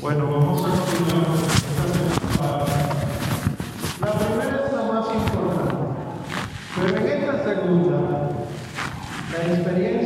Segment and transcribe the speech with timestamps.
[0.00, 0.62] Bueno, vamos.
[0.64, 1.26] A continuar
[2.32, 2.64] esta
[4.00, 5.74] La primera es la más importante,
[6.74, 7.98] pero en esta segunda,
[9.30, 9.99] la experiencia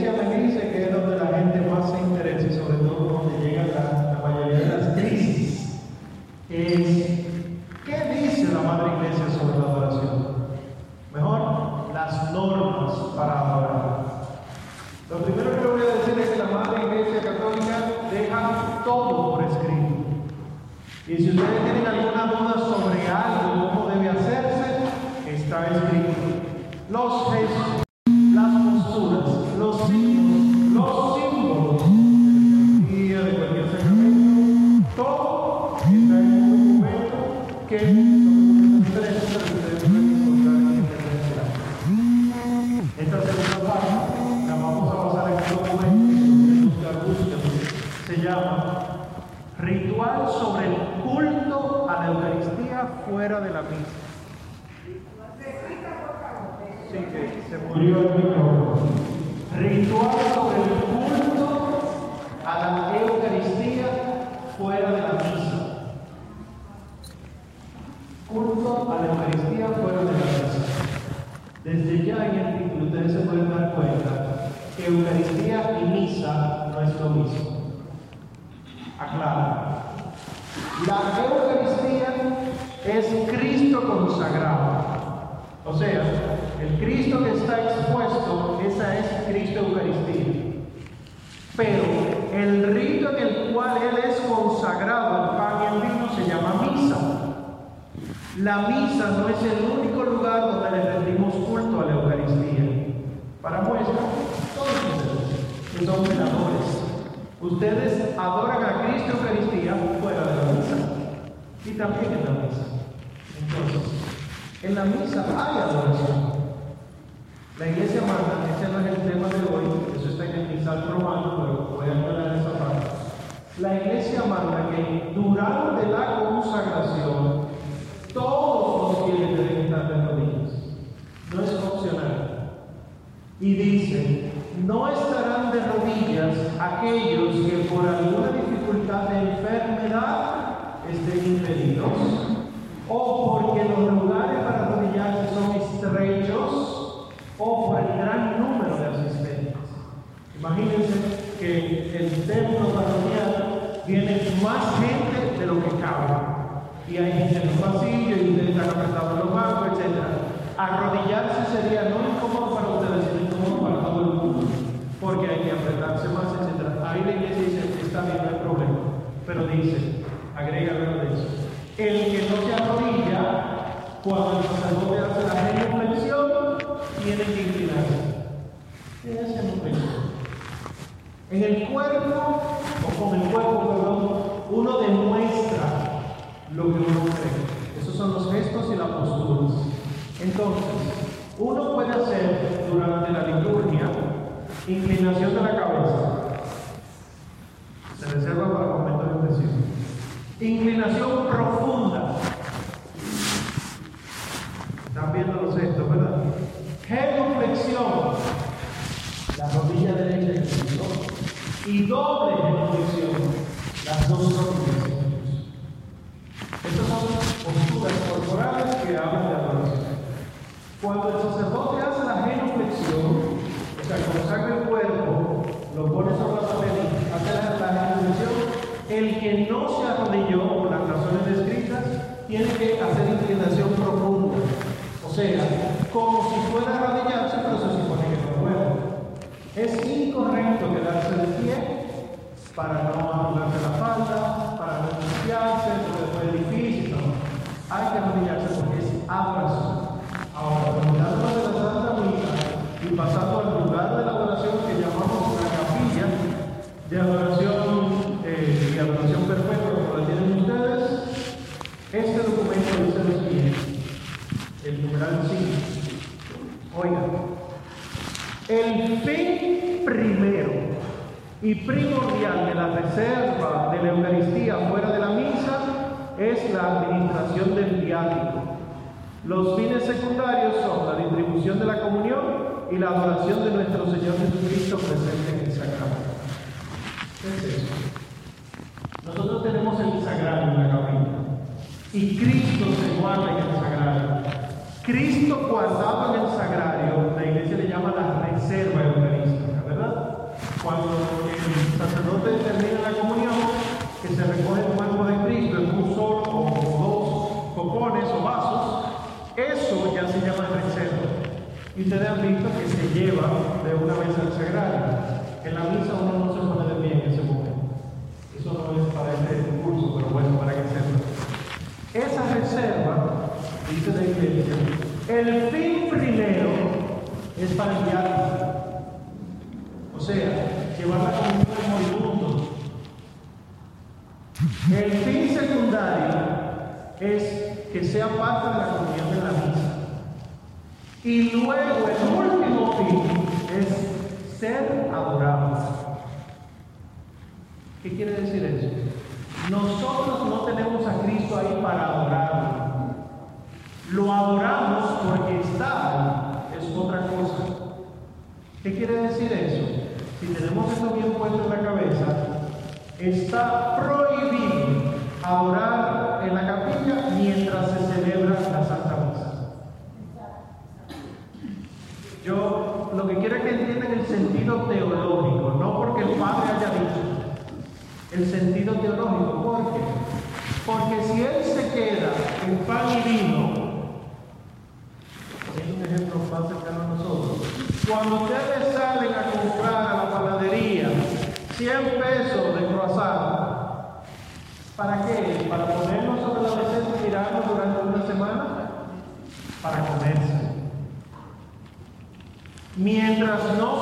[200.40, 201.63] inclinación profunda.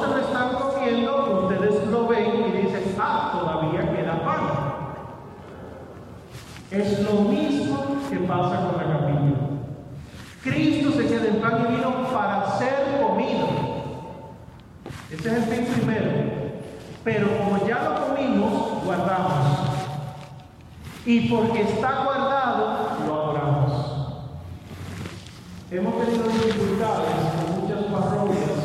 [0.01, 4.41] Se lo están comiendo, ustedes lo ven y dicen, ah, todavía queda pan.
[6.71, 9.37] Es lo mismo que pasa con la capilla.
[10.43, 13.49] Cristo se queda en pan y vino para ser comido.
[15.11, 16.11] Ese es el fin primero.
[17.05, 19.59] Pero como ya lo comimos, guardamos.
[21.05, 23.87] Y porque está guardado, lo adoramos.
[25.71, 28.63] Hemos tenido dificultades en muchas parroquias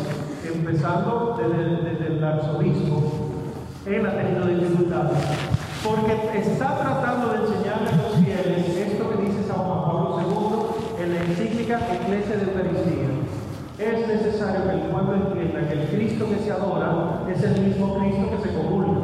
[0.67, 3.31] empezando desde, desde, el arzobispo,
[3.85, 5.17] él ha tenido dificultades,
[5.81, 11.03] porque está tratando de enseñarle a los fieles esto que dice San Juan Pablo II
[11.03, 13.07] en la encíclica Iglesia de Eucaristía.
[13.79, 17.99] Es necesario que el pueblo entienda que el Cristo que se adora es el mismo
[17.99, 19.01] Cristo que se comulga.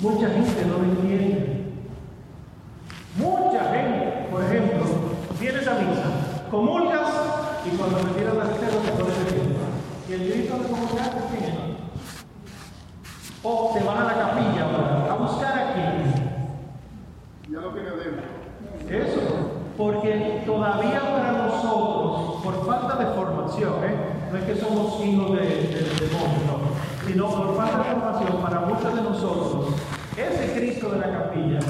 [0.00, 1.64] Mucha gente no lo entiende.
[3.16, 4.84] Mucha gente, por ejemplo,
[5.40, 7.08] vienes a misa, comulgas
[7.64, 9.60] y cuando retiras la reserva te pones de pie.
[10.10, 11.76] Y el Cristo de te tiene.
[13.44, 14.66] O te vas a la capilla
[15.08, 15.82] a buscar aquí.
[17.48, 18.24] Ya lo tiene adentro.
[18.88, 19.20] Eso,
[19.76, 23.94] porque todavía para nosotros, por falta de formación, ¿eh?
[24.32, 28.42] no es que somos hijos de, de, de demonios, no, sino por falta de formación,
[28.42, 29.74] para muchos de nosotros,
[30.16, 31.60] ese Cristo de la capilla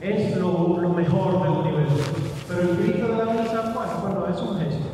[0.00, 2.12] es lo, lo mejor del universo.
[2.48, 4.88] Pero el Cristo de la misa, bueno, bueno, es un gesto.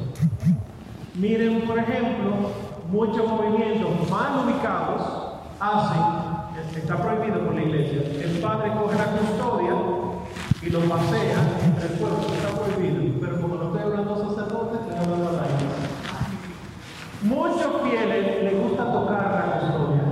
[1.15, 2.71] Miren, por ejemplo,
[3.01, 5.01] muchos movimientos mal ubicados
[5.59, 6.03] hacen,
[6.77, 9.73] está prohibido por la iglesia, el padre coge la custodia
[10.61, 14.99] y lo pasea entre el pueblo, está prohibido, pero como no estoy hablando sacerdotes, estoy
[14.99, 15.91] hablando a la iglesia.
[17.23, 20.03] Muchos fieles les gusta tocar la custodia.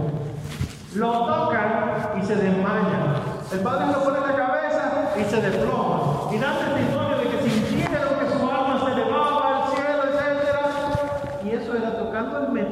[0.95, 3.17] Lo tocan y se desmayan.
[3.53, 6.33] El padre lo pone en la cabeza y se desploma.
[6.33, 11.45] Y dan testimonio de que sintieron que su alma se elevaba al cielo, etc.
[11.45, 12.69] Y eso era tocando el metal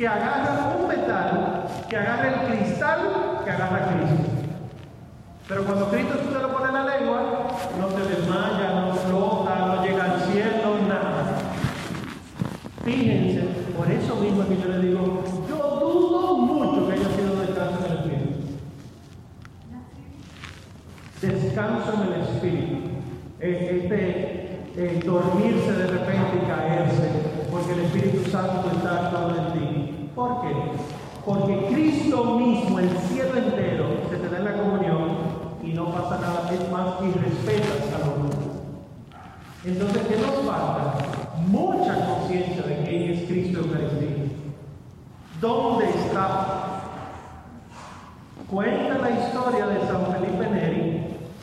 [0.00, 4.30] que agarra un metal, que agarra el cristal, que agarra Cristo.
[5.46, 7.09] Pero cuando Cristo te lo pone en la lengua,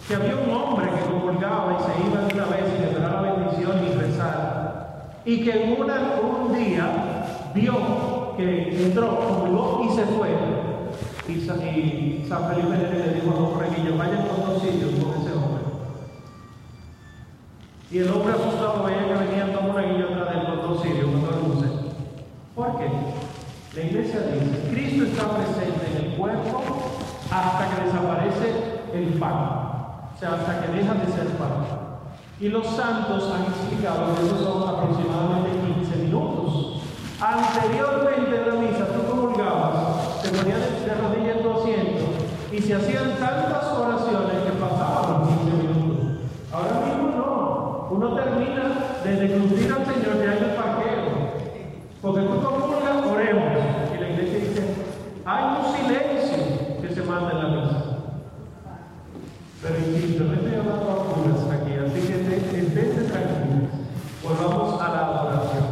[0.07, 3.21] Que había un hombre que comulgaba y se iba de una vez y le la
[3.21, 10.05] bendición y rezar, y que en una, un día vio que entró, comulgó y se
[10.05, 10.29] fue,
[11.27, 15.21] y, San, y San Felipe le dijo a los reguillos, vayan con dos sitios con
[15.21, 15.63] ese hombre.
[17.91, 21.21] Y el hombre asustado veía que venían dos reguillos atrás de los dos sitios, sirios,
[21.21, 21.71] no luces.
[22.55, 22.87] ¿Por qué?
[23.75, 26.63] La iglesia dice, Cristo está presente en el cuerpo
[27.29, 28.53] hasta que desaparece
[28.93, 29.66] el pan.
[30.17, 31.61] O sea, hasta que deja de ser pan.
[32.39, 36.81] Y los santos han explicado que esos son aproximadamente 15 minutos.
[37.21, 42.05] Anteriormente en la misa tú comulgabas, te ponías de rodillas en tu asiento
[42.51, 46.05] y se hacían tantas oraciones que pasaban los 15 minutos.
[46.51, 47.87] Ahora mismo no.
[47.91, 51.27] Uno termina de decludir al Señor de ahí el parqueo.
[52.01, 53.53] Porque tú comulgas, oremos.
[53.95, 54.63] Y la iglesia dice,
[55.25, 57.83] hay un silencio que se manda en la misa.
[59.61, 63.73] Pero insisto, no estoy hablando a puras aquí, así que esténse tranquilos.
[64.23, 65.65] Volvamos a la adoración.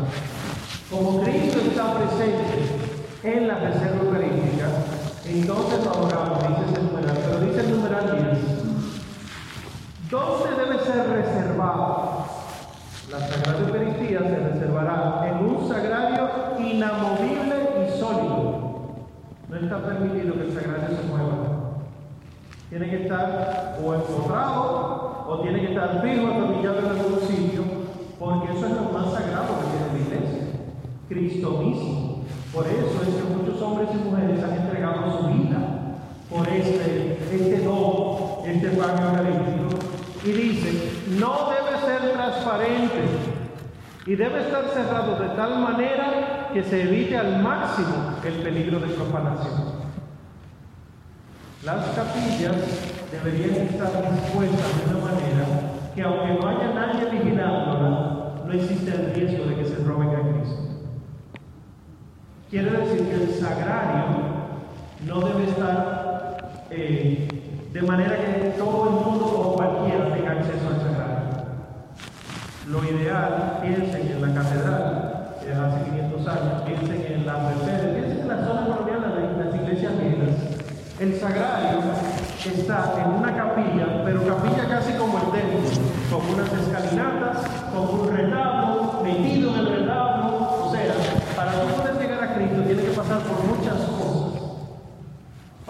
[0.89, 2.57] Como Cristo está presente
[3.23, 4.67] en la reserva eucarística,
[5.25, 8.55] entonces adoramos, dice el numeral, pero dice el numeral 10.
[10.09, 12.25] ¿Dónde debe ser reservada?
[13.11, 18.71] La Sagrada Eucaristía se reservará en un sagrario inamovible y sólido.
[19.47, 21.55] No está permitido que el sagrario se mueva.
[22.69, 27.63] Tiene que estar o empotrado o tiene que estar fijo, atornillado en algún sitio,
[28.19, 30.43] porque eso es lo más sagrado que tiene la iglesia.
[31.07, 32.23] Cristo mismo.
[32.53, 33.21] Por eso es que
[33.55, 35.57] muchos hombres y mujeres han entregado su vida
[36.29, 39.79] por este, este don, este pan eucarístico.
[40.25, 43.03] Y dice, no debe ser transparente
[44.05, 48.87] y debe estar cerrado de tal manera que se evite al máximo el peligro de
[48.87, 49.85] profanación.
[51.63, 52.55] Las capillas
[53.11, 55.45] deberían estar dispuestas de una manera
[55.95, 60.21] que aunque no haya nadie vigilándola, no existe el riesgo de que se roben a
[60.21, 60.74] Cristo.
[62.55, 64.15] Quiere decir que el sagrario
[65.05, 67.27] no debe estar eh,
[67.73, 71.25] de manera que todo el mundo o cualquiera tenga acceso al sagrario.
[72.69, 78.19] Lo ideal, piensen en la catedral, que hace 500 años, piensen en la Mercedes, piensen
[78.21, 80.55] en la zona colonial de las iglesias viejas.
[80.97, 81.79] El sagrario
[82.39, 85.69] está en una capilla, pero capilla casi como el templo,
[86.09, 90.65] con unas escalinatas, con un retablo, metido en el retablo.
[90.65, 90.93] O sea,
[91.35, 94.05] para no poder llegar a Cristo tiene que pasar por muchas cosas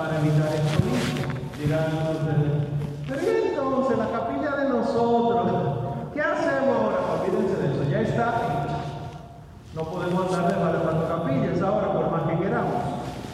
[0.06, 1.34] para evitar esto mismo.
[1.58, 2.54] Dirán ustedes,
[3.08, 5.52] pero ¿y entonces la capilla de nosotros,
[6.14, 6.98] ¿qué hacemos ahora?
[7.16, 8.28] Olvídense de eso, ya está
[9.74, 12.84] No podemos andar desbaratando capillas ahora, por más que queramos.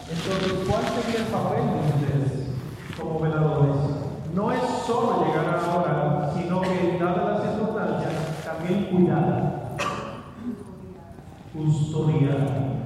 [0.09, 2.47] Entonces, ¿cuál sería el papel de ustedes
[2.99, 3.75] como veladores?
[4.33, 8.13] No es solo llegar a orar, sino que, dadas las circunstancias,
[8.45, 9.75] también cuidar,
[11.53, 12.80] custodiar.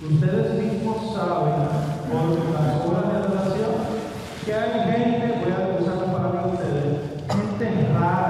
[0.00, 1.54] Ustedes mismos saben,
[2.08, 3.74] por las horas de adoración,
[4.44, 6.86] que hay gente, voy a usar la palabra de ustedes,
[7.28, 8.27] gente rara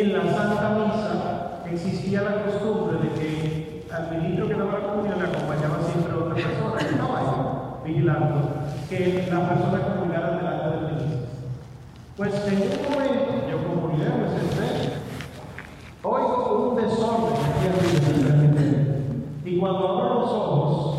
[0.00, 5.18] en la Santa Misa existía la costumbre de que al ministro que daba la comunión
[5.18, 7.26] le acompañaba siempre otra persona que estaba ahí
[7.84, 8.52] vigilando
[8.88, 11.28] que la persona comunicara delante del ministro.
[12.16, 13.58] Pues en un momento, yo
[13.92, 14.92] líder me senté,
[16.02, 17.68] oigo un desorden aquí.
[19.44, 20.98] Y cuando abro los ojos,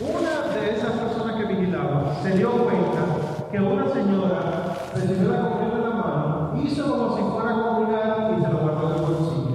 [0.00, 5.72] una de esas personas que vigilaba se dio cuenta que una señora recibió la comunión
[5.76, 9.02] en la mano, hizo como si fuera a comunicar y se lo guardó en el
[9.02, 9.52] bolsillo.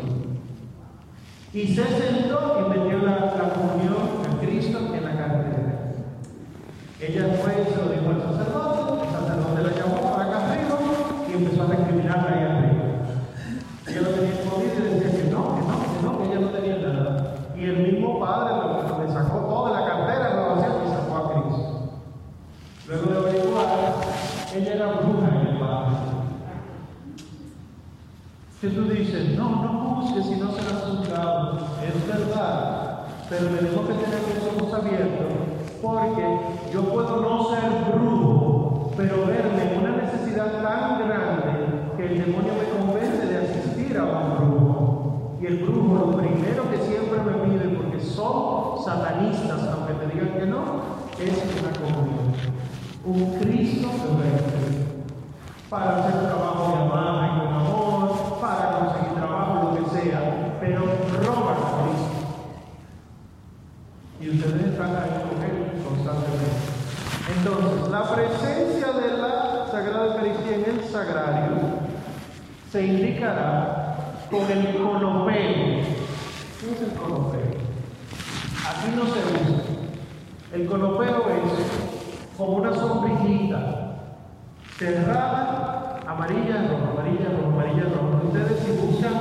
[1.58, 5.92] Y se sentó y metió la, comunión a Cristo en la cartera.
[7.02, 10.78] Ella fue y se lo dijo al sacerdote, el sacerdote la llamó para acá arriba
[11.28, 12.84] y empezó a recriminarla ahí arriba.
[13.88, 16.50] Ella lo tenía escondido y decía que no, que no, que no, que ella no
[16.50, 17.36] tenía nada.
[17.58, 21.34] Y el mismo padre lo- le sacó toda la cartera, la vació y sacó a
[21.34, 21.90] Cristo.
[22.88, 23.68] Luego de averiguar,
[24.56, 25.98] ella era bruja en el barrio.
[28.62, 29.70] Que tú dices, no, no
[30.02, 31.58] juzgues si no serás juzgado.
[31.86, 35.28] Es verdad, pero tenemos que tener los ojos abiertos
[35.82, 36.40] porque
[36.74, 42.54] yo puedo no ser brujo, pero verme en una necesidad tan grande que el demonio
[42.56, 45.38] me convence de asistir a un brujo.
[45.40, 50.40] Y el brujo lo primero que siempre me pide, porque son satanistas, aunque te digan
[50.40, 50.64] que no,
[51.20, 52.34] es una comunión.
[53.06, 54.98] Un Cristo eucarístico
[55.70, 60.80] para hacer trabajo de amar con amor, para conseguir trabajo, lo que sea, pero
[61.26, 62.18] roban a Cristo.
[64.22, 66.68] Y ustedes están ahí con Él constantemente.
[67.38, 71.58] Entonces, la presencia de la Sagrada Eucaristía en el sagrario
[74.30, 75.36] con el conopeo.
[76.60, 77.58] ¿Qué es el conopeo?
[78.66, 79.64] Aquí no se usa.
[80.54, 83.98] El conopeo es como una sombrillita
[84.78, 88.24] cerrada, amarilla, roja, amarilla, roja, amarilla, roja.
[88.28, 89.14] Ustedes si buscan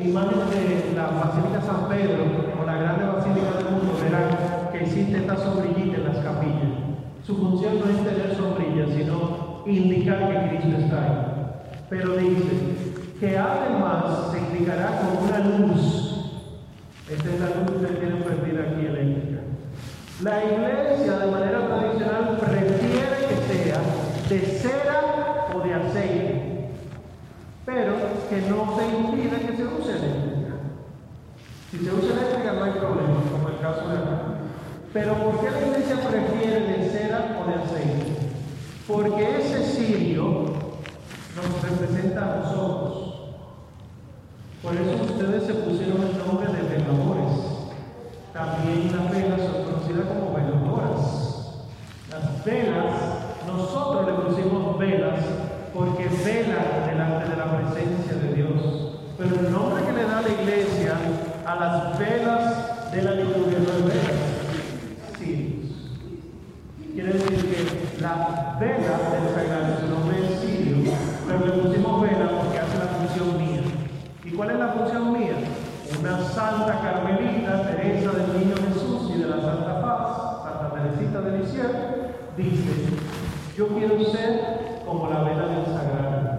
[0.00, 2.24] imágenes de la Basílica San Pedro
[2.60, 6.72] o la grande Basílica del mundo, verán que existe esta sombrillita en las capillas.
[7.24, 11.36] Su función no es tener sombrilla, sino indicar que Cristo está ahí.
[11.88, 12.75] Pero dice
[13.20, 16.06] que además se indicará con una luz.
[17.10, 19.40] Esta es la luz que ustedes tienen perdida aquí eléctrica.
[20.22, 23.80] La iglesia de manera tradicional prefiere que sea
[24.28, 26.70] de cera o de aceite,
[27.64, 27.94] pero
[28.28, 30.54] que no se impide que se use eléctrica.
[31.70, 34.22] Si se usa eléctrica no hay problema, como el caso de acá.
[34.92, 38.16] Pero ¿por qué la iglesia prefiere de cera o de aceite?
[38.86, 40.66] Porque ese cirio
[41.36, 43.05] nos representa a nosotros.
[44.62, 47.56] Por eso ustedes se pusieron el nombre de veladores.
[48.32, 51.00] También las velas son conocidas como veladoras.
[52.10, 52.94] Las velas,
[53.46, 55.20] nosotros le pusimos velas
[55.72, 58.96] porque velan delante de la presencia de Dios.
[59.18, 60.96] Pero el nombre que le da la iglesia
[61.46, 64.20] a las velas de la liturgia no es velas,
[65.18, 65.72] sí.
[66.92, 70.92] Quiere decir que la vela del sagrario, su nombre es sirio,
[71.26, 73.62] pero le pusimos vela porque hace la función mía.
[74.26, 75.36] ¿Y cuál es la función mía?
[76.00, 81.38] Una santa carmelita, Teresa del Niño Jesús y de la Santa Paz, Santa Teresita de
[81.38, 81.70] Lisieux,
[82.36, 82.72] dice,
[83.56, 86.30] yo quiero ser como la vela del sagrario,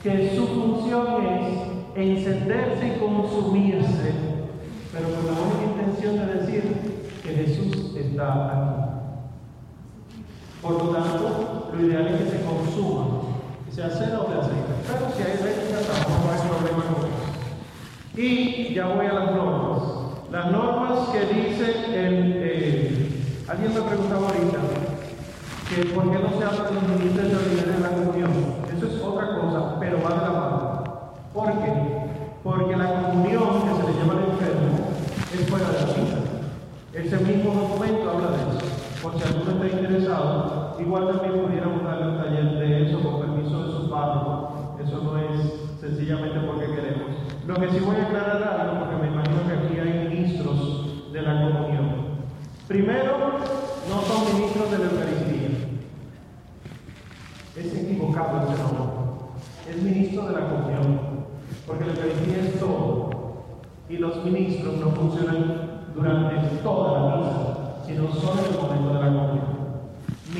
[0.00, 1.58] que su función es
[1.96, 4.12] encenderse y consumirse,
[4.92, 6.62] pero con la única intención de decir
[7.20, 8.90] que Jesús está aquí.
[10.62, 13.27] Por lo tanto, lo ideal es que se consuma,
[13.78, 14.74] sea cena o de aceite.
[14.90, 17.26] Pero si hay eléctrica, tampoco hay problema con eso.
[18.16, 19.82] Y ya voy a las normas.
[20.32, 21.64] Las normas que dice
[21.94, 22.32] el.
[22.42, 24.58] eh, alguien me preguntaba ahorita
[25.68, 28.30] que por qué no se habla de los ministros extraordinarios en la comunión.
[28.76, 30.82] Eso es otra cosa, pero va de la mano.
[31.32, 31.72] ¿Por qué?
[32.42, 34.74] Porque la comunión, que se le llama al enfermo,
[35.32, 36.18] es fuera de la vida.
[36.94, 38.66] Ese mismo documento habla de eso.
[39.02, 43.66] Por si alguno está interesado, igual también pudiéramos darle un taller de eso con permiso
[43.66, 44.76] de su párroco.
[44.82, 47.10] Eso no es sencillamente porque queremos.
[47.46, 51.22] Lo que sí voy a aclarar algo, porque me imagino que aquí hay ministros de
[51.22, 51.88] la comunión.
[52.66, 53.16] Primero,
[53.88, 55.48] no son ministros de la Eucaristía.
[57.56, 58.84] Es equivocado ese nombre.
[59.68, 61.00] Es ministro de la comunión.
[61.66, 63.10] Porque la Eucaristía es todo.
[63.88, 69.00] Y los ministros no funcionan durante toda la misa, sino solo en el momento de
[69.00, 69.57] la comunión.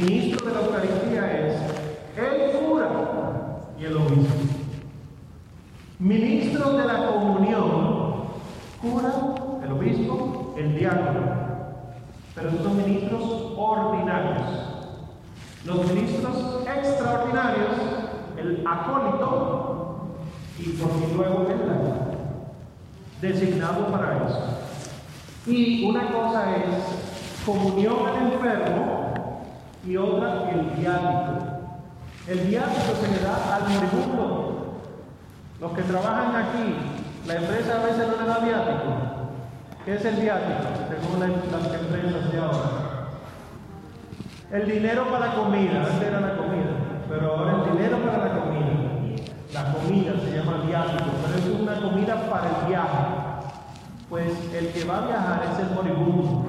[0.00, 1.54] Ministro de la Eucaristía es
[2.16, 2.88] el cura
[3.80, 4.34] y el obispo.
[5.98, 8.24] Ministro de la comunión,
[8.80, 9.12] cura,
[9.64, 11.20] el obispo, el diácono.
[12.32, 13.22] Pero estos son ministros
[13.56, 14.46] ordinarios.
[15.64, 17.74] Los ministros extraordinarios,
[18.37, 20.06] el acólito
[20.61, 21.94] y por luego el laico,
[23.20, 24.42] designado para eso.
[25.44, 29.08] Y una cosa es comunión al enfermo
[29.88, 31.33] y otra el viático.
[32.27, 34.81] El viático se le da al moribundo.
[35.61, 36.74] Los que trabajan aquí,
[37.27, 38.92] la empresa a veces no le da viático.
[39.85, 40.61] ¿Qué es el viático?
[40.90, 43.09] Según la- las empresas de ahora.
[44.53, 46.70] El dinero para la comida, antes era la comida,
[47.09, 48.66] pero ahora el dinero para la comida.
[49.55, 53.05] La comida se llama viático, pero es una comida para el viaje.
[54.11, 56.44] Pues el que va a viajar es el moribundo,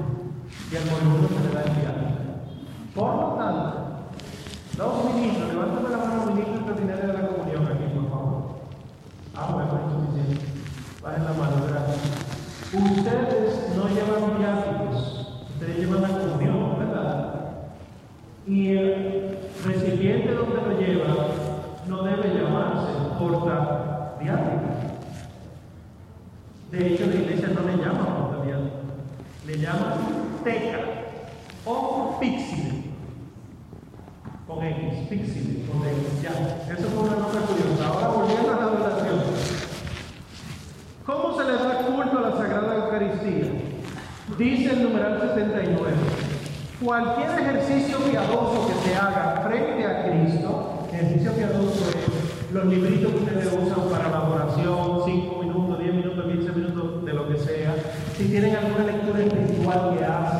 [0.72, 2.09] y al moribundo se le da el viático.
[3.00, 3.74] Por lo tanto,
[4.78, 8.44] los ministros, levántame la mano, ministro extraordinario de la comunión aquí, por favor.
[9.34, 10.46] Ah, bueno, es suficiente.
[11.02, 11.98] Bajen la mano, gracias.
[12.74, 17.36] Ustedes no llevan viáticos, ustedes llevan la comunión, ¿verdad?
[18.46, 21.16] Y el recipiente donde lo lleva
[21.88, 24.60] no debe llamarse porta viático.
[26.70, 28.76] De hecho, la iglesia no le llama porta viático,
[29.48, 29.96] le llama
[30.44, 31.00] teca
[31.66, 32.69] o píxide.
[34.50, 36.74] Con X, píxide, con X, ya.
[36.74, 37.88] Eso fue una nota curiosa.
[37.88, 39.20] Ahora volviendo a la adoración.
[41.06, 43.46] ¿Cómo se le da culto a la Sagrada Eucaristía?
[44.40, 45.92] Dice el numeral 79.
[46.84, 53.18] Cualquier ejercicio piadoso que se haga frente a Cristo, ejercicio piadoso es los libritos que
[53.20, 57.76] ustedes usan para la oración, 5 minutos, 10 minutos, 15 minutos, de lo que sea.
[58.18, 60.39] Si tienen alguna lectura espiritual que hacen,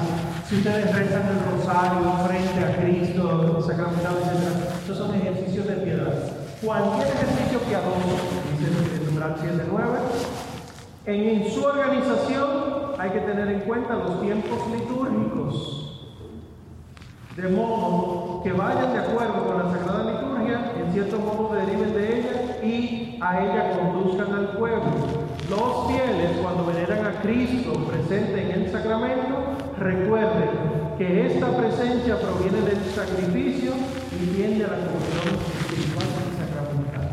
[0.50, 4.82] si ustedes rezan el rosario frente a Cristo, sacramentado, etc.
[4.84, 6.12] Esos son ejercicios de piedad.
[6.66, 8.18] cualquier ejercicio piadoso,
[8.58, 9.86] dice el numeral 7.9,
[11.06, 12.48] en su organización
[12.98, 16.10] hay que tener en cuenta los tiempos litúrgicos,
[17.38, 22.20] de modo que vayan de acuerdo con la Sagrada Liturgia, en cierto modo deriven de
[22.20, 24.82] ella y a ella conduzcan al pueblo.
[25.48, 29.49] Los fieles, cuando veneran a Cristo presente en el sacramento,
[29.80, 30.50] recuerden
[30.98, 33.72] que esta presencia proviene del sacrificio
[34.12, 37.10] y tiende a la comunión espiritual y sacramental.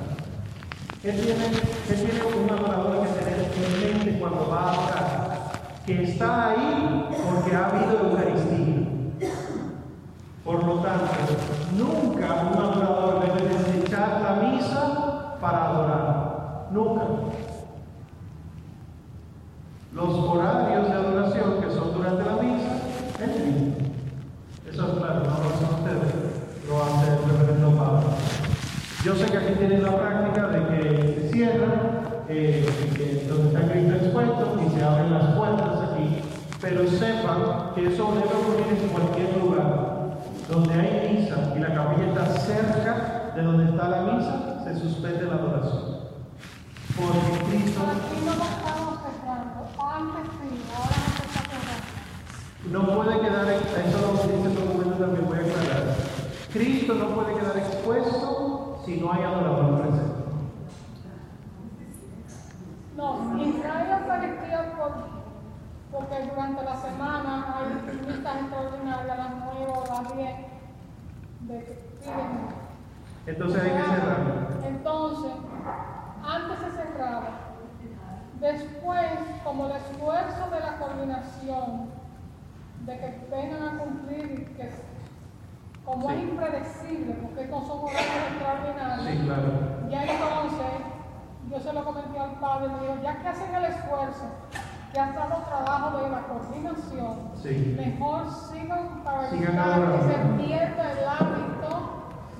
[1.00, 1.44] ¿Qué tiene,
[1.87, 5.52] qué tiene un adorador que tener en mente cuando va a orar?
[5.87, 8.87] Que está ahí porque ha habido Eucaristía.
[10.44, 11.12] Por lo tanto,
[11.76, 16.68] nunca un adorador debe desechar la misa para adorar.
[16.72, 17.02] Nunca.
[19.92, 22.72] Los horarios de adoración que son durante la misa,
[23.20, 23.76] es mismo.
[24.70, 26.14] Eso es claro, no lo hacen ustedes,
[26.68, 28.09] lo hace el reverendo Pablo.
[29.04, 31.72] Yo sé que aquí tienen la práctica de que se cierra,
[32.28, 36.22] eh, que donde está Cristo expuesto y se abren las puertas aquí,
[36.61, 39.87] pero sepan que eso debe ocurrir en cualquier lugar.
[40.48, 45.24] Donde hay misa y la capilla está cerca de donde está la misa, se suspende
[45.24, 45.96] la adoración.
[46.96, 49.66] Porque Cristo Aquí no estamos cerrando.
[49.78, 51.56] Antes sí, ahora
[52.70, 55.96] no puede quedar, eso lo dice el documento también, voy a aclarar.
[56.52, 60.16] Cristo no puede quedar expuesto si no hay adorador presente.
[62.96, 64.92] No, Israel Eucaristía por,
[65.92, 70.37] porque durante la semana hay misas extraordinarias las 9 o las 10
[71.40, 72.48] de piden
[73.26, 74.46] Entonces hay que cerrar.
[74.66, 75.33] Entonces,
[76.24, 77.29] antes se cerraba.
[78.40, 79.07] Después,
[79.44, 81.95] como el esfuerzo de la coordinación,
[82.85, 84.71] de que vengan a cumplir, que
[85.85, 89.51] como es impredecible, porque estos son horarios extraordinarios, Sí, claro.
[89.91, 90.73] ya entonces,
[91.51, 94.25] yo se lo comenté al padre, me dijo, ya que hacen el esfuerzo,
[94.93, 97.75] que ha estado trabajo de la coordinación, Sí.
[97.79, 101.71] mejor sigan para Sigan evitar que se pierda el hábito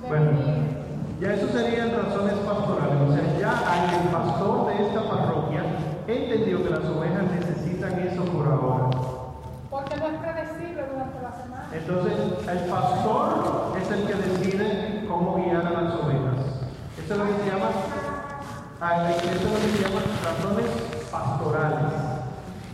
[0.01, 1.17] de Bueno, venir.
[1.21, 3.01] ya eso serían razones pastorales.
[3.09, 5.63] O sea, ya hay el pastor de esta parroquia
[6.07, 8.89] entendió que las ovejas necesitan eso por ahora.
[11.73, 12.13] Entonces,
[12.49, 16.67] el pastor es el que decide cómo guiar a las ovejas.
[16.97, 17.69] Esto es lo que se llama,
[18.81, 20.65] ah, es lo que se llama razones
[21.11, 21.93] pastorales.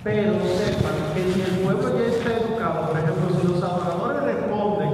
[0.03, 4.93] Pero sepan que si el pueblo ya está educado, por ejemplo, si los adoradores responden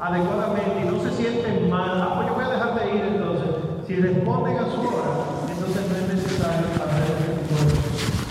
[0.00, 3.48] adecuadamente y no se sienten mal, ah, pues yo voy a dejar de ir entonces.
[3.86, 5.12] Si responden a su hora,
[5.48, 8.25] entonces no es necesario hacer ese tipo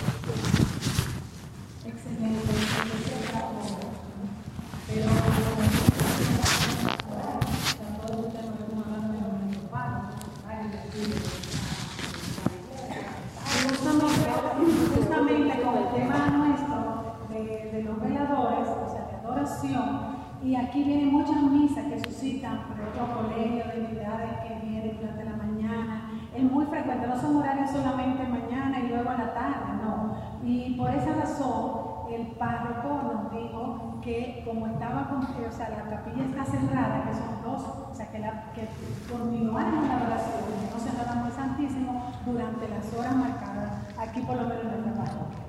[34.05, 38.05] que como estaba con, o sea, la capilla está cerrada, que son dos, o sea,
[38.11, 38.69] que, la, que
[39.11, 44.43] continuaron la oración, que no cerráramos el Santísimo durante las horas marcadas, aquí por lo
[44.43, 45.39] menos en nuestra parroquia.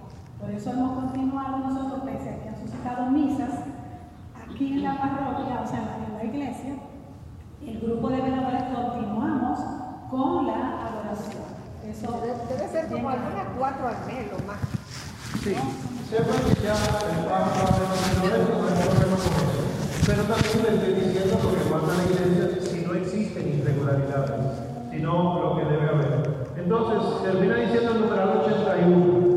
[0.41, 3.51] Por eso hemos continuado nosotros, pese a que han suscitado misas,
[4.43, 6.77] aquí en la parroquia, o sea, en la iglesia,
[7.61, 9.61] el grupo de veladores continuamos
[10.09, 11.45] con la adoración.
[11.85, 14.59] Eso Debe, debe ser como algunas cuatro al mes, lo más.
[15.43, 15.55] Sí,
[16.09, 16.75] sepan que ya
[17.87, 19.31] problema con eso.
[20.07, 24.41] Pero también le estoy diciendo lo que manda la iglesia si no existen irregularidades,
[24.91, 26.47] sino lo que debe haber.
[26.57, 29.37] Entonces, termina diciendo el numeral 81.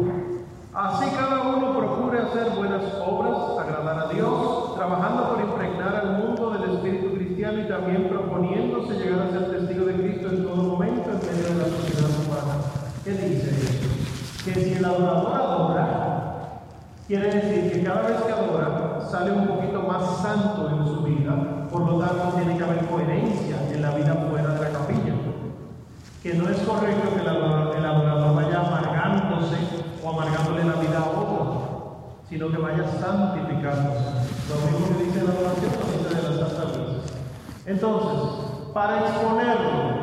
[0.73, 6.51] Así cada uno procure hacer buenas obras, agradar a Dios, trabajando por impregnar al mundo
[6.51, 11.10] del espíritu cristiano y también proponiéndose llegar a ser testigo de Cristo en todo momento
[11.10, 12.53] en medio de la sociedad humana.
[13.03, 14.45] ¿Qué dice eso?
[14.45, 16.29] Que si el adorador adora,
[17.10, 21.34] quiere decir que cada vez que adora sale un poquito más santo en su vida,
[21.71, 25.15] por lo tanto tiene que haber coherencia en la vida fuera de la capilla.
[26.21, 29.58] Que no es correcto que el adorador, vaya amargándose
[30.04, 34.06] o amargándole la vida a otro, sino que vaya santificándose.
[34.49, 37.13] Lo mismo que dice la adoración, lo dice de la Santa Misa.
[37.65, 39.99] Entonces, para exponerlo,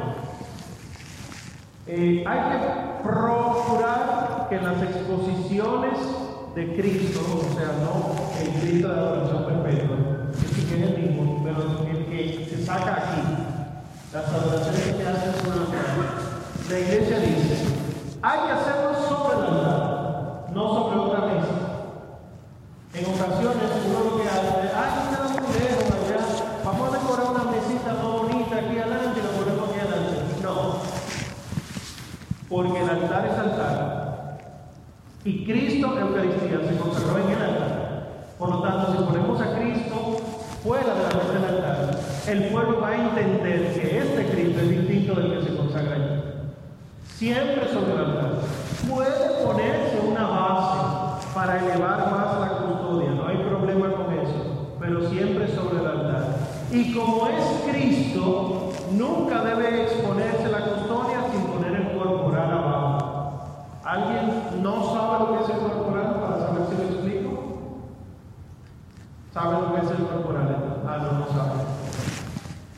[1.87, 6.26] eh, hay que procurar que las exposiciones
[6.57, 9.97] de Cristo, o sea, no el Cristo de adoración perpetua,
[10.33, 13.21] que es el mismo, pero el que se saca aquí,
[14.11, 15.87] las adoraciones que hacen el altar,
[16.71, 17.63] la iglesia dice,
[18.23, 21.57] hay que hacerlo sobre el altar, no sobre otra mesa.
[22.95, 27.51] En ocasiones uno lo que hace, ah, queda muy lejos allá, vamos a decorar una
[27.53, 30.21] mesita más bonita aquí adelante y lo ponemos aquí adelante.
[30.43, 30.77] No,
[32.49, 33.86] porque el altar es altar.
[35.27, 38.07] Y Cristo, Eucaristía, se consagró en el altar.
[38.39, 40.19] Por lo tanto, si ponemos a Cristo
[40.63, 44.71] fuera de la mesa del altar, el pueblo va a entender que este Cristo es
[44.71, 46.23] distinto del que se consagra allí.
[47.09, 48.31] Siempre sobre el altar.
[48.89, 55.11] Puede ponerse una base para elevar más la custodia, no hay problema con eso, pero
[55.11, 56.37] siempre sobre el altar.
[56.71, 63.17] Y como es Cristo, nunca debe exponerse la custodia sin poner el corporal abajo.
[63.87, 67.31] ¿Alguien no sabe lo que es el corporal para saber si lo explico?
[69.37, 70.81] ¿Sabe lo que es el corporal?
[70.89, 71.61] Ah, no, no sabe.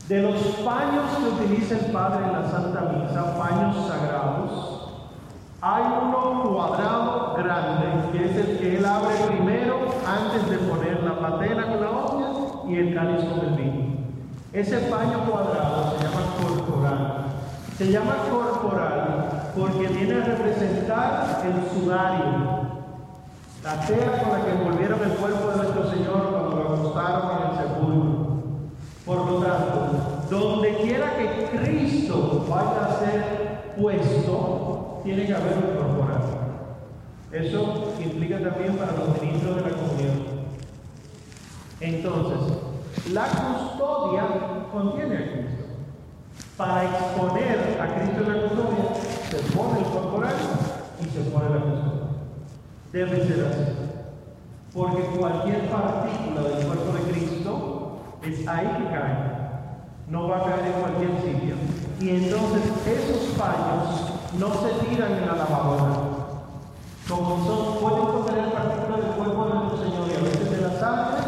[0.09, 4.91] De los paños que utiliza el Padre en la Santa Misa, paños sagrados,
[5.61, 11.17] hay uno cuadrado grande, que es el que él abre primero antes de poner la
[11.21, 12.27] patena con la hostia
[12.67, 13.95] y el cáliz con el vino.
[14.51, 17.25] Ese paño cuadrado se llama corporal.
[17.77, 22.59] Se llama corporal porque viene a representar el sudario,
[23.63, 26.48] la tela con la que envolvieron el cuerpo de nuestro Señor
[26.79, 28.29] acostaron en el sepulcro.
[29.05, 35.75] Por lo tanto, donde quiera que Cristo vaya a ser puesto, tiene que haber un
[35.75, 36.21] corporal.
[37.31, 40.39] Eso implica también para los ministros de la comunión.
[41.79, 42.57] Entonces,
[43.11, 44.23] la custodia
[44.71, 45.63] contiene a Cristo.
[46.57, 48.95] Para exponer a Cristo en la custodia,
[49.29, 50.35] se pone el corporal
[50.99, 51.99] y se pone la custodia.
[52.91, 53.88] Debe ser así.
[54.73, 59.39] Porque cualquier partícula del cuerpo de Cristo es ahí que cae.
[60.07, 61.55] No va a caer en cualquier sitio.
[61.99, 66.19] Y entonces esos paños no se tiran en la lavadora.
[67.07, 70.79] Como son, pueden contener partículas del cuerpo de nuestro Señor y a veces de la
[70.79, 71.21] sangre,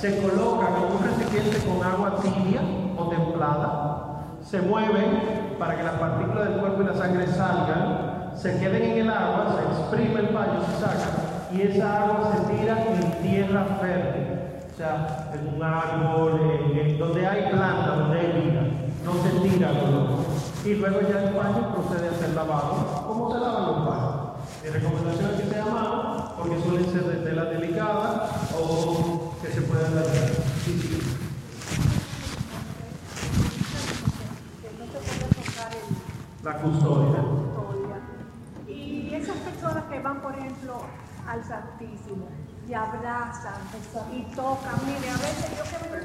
[0.00, 2.60] se colocan en un recipiente con agua tibia
[2.96, 4.06] o templada,
[4.48, 8.98] se mueven para que las partículas del cuerpo y la sangre salgan, se queden en
[8.98, 11.25] el agua, se exprime el paño, se saca,
[11.56, 14.26] y esa agua se tira en tierra fértil,
[14.72, 18.62] o sea, en un árbol, donde hay planta, donde hay vida,
[19.04, 20.24] no se tira luego.
[20.64, 24.16] Y luego ya el paño procede a ser lavado, como se lavan los paños.
[24.62, 29.62] Mi recomendación es que sea mano, porque suelen ser de tela delicada o que se
[29.62, 30.28] puedan dañar.
[30.64, 31.00] Sí, sí.
[34.78, 34.84] no
[35.72, 37.24] el La custodia.
[38.68, 40.82] Y esas personas que van, por ejemplo,
[41.28, 42.26] al Santísimo
[42.68, 43.54] y abrazan
[44.12, 45.96] y tocan, mire, a veces yo que me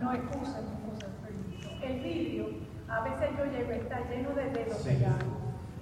[0.00, 1.68] no excusa, no excusa, permiso.
[1.82, 2.46] El vidrio,
[2.88, 4.84] a veces yo llevo, está lleno de dedos Sí.
[4.90, 5.24] pegados.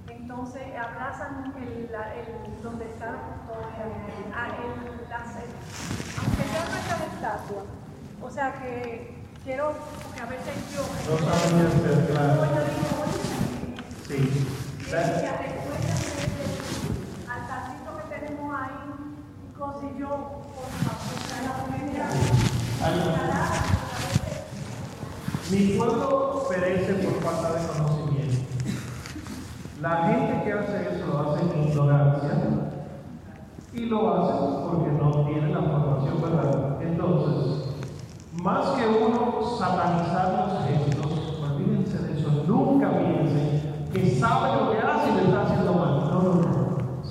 [0.08, 5.54] Entonces abrazan el, la- el- donde está la custodia, el, la ce-
[6.18, 7.62] aunque sea una de estatua.
[8.20, 10.82] O sea que quiero, porque a veces yo...
[11.08, 11.16] No
[14.06, 14.46] Sí.
[14.90, 15.02] ya La-
[15.38, 18.96] recuerdan ese altarcito que tenemos ahí, cosas
[19.38, 19.47] y yo, por favor, la familia,
[25.50, 28.36] Mi pueblo perece por falta de conocimiento.
[29.82, 32.34] La gente que hace eso lo hace en ignorancia
[33.72, 34.32] y lo hace
[34.68, 36.78] porque no tiene la formación verdadera.
[36.80, 37.70] Entonces,
[38.40, 44.78] más que uno satanizar los gestos, olvídense de eso, nunca piensen que sabe lo que
[44.78, 45.97] hace y le está haciendo mal.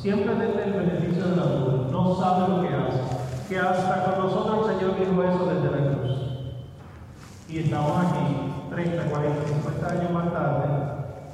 [0.07, 1.91] Siempre denle el beneficio de la duda.
[1.91, 3.01] No sabe lo que hace.
[3.49, 6.17] Que hasta con nosotros el Señor dijo eso desde la cruz.
[7.49, 10.67] Y estamos aquí 30, 40, 50 años más tarde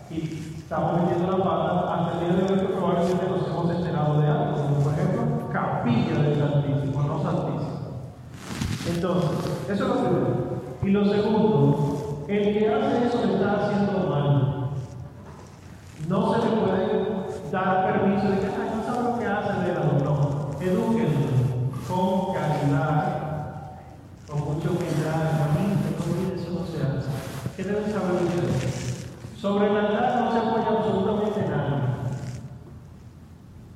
[0.09, 4.19] y estamos metiendo la pata hasta el día de hoy que probablemente nos hemos enterado
[4.19, 7.79] de algo, como por ejemplo capilla del Santísimo, no Santísimo.
[8.89, 10.27] Entonces, eso es lo primero.
[10.81, 14.69] Y lo segundo, el que hace eso está haciendo mal.
[16.09, 18.62] No se le puede dar permiso de que.
[20.63, 21.19] No, edúquenlo
[21.87, 23.73] con caridad,
[24.25, 27.09] con mucha humildad, hermanito, no eso no se hace.
[27.57, 29.07] ¿Qué deben saber ustedes?
[29.37, 31.97] Sobre el altar no se apoya absolutamente nada.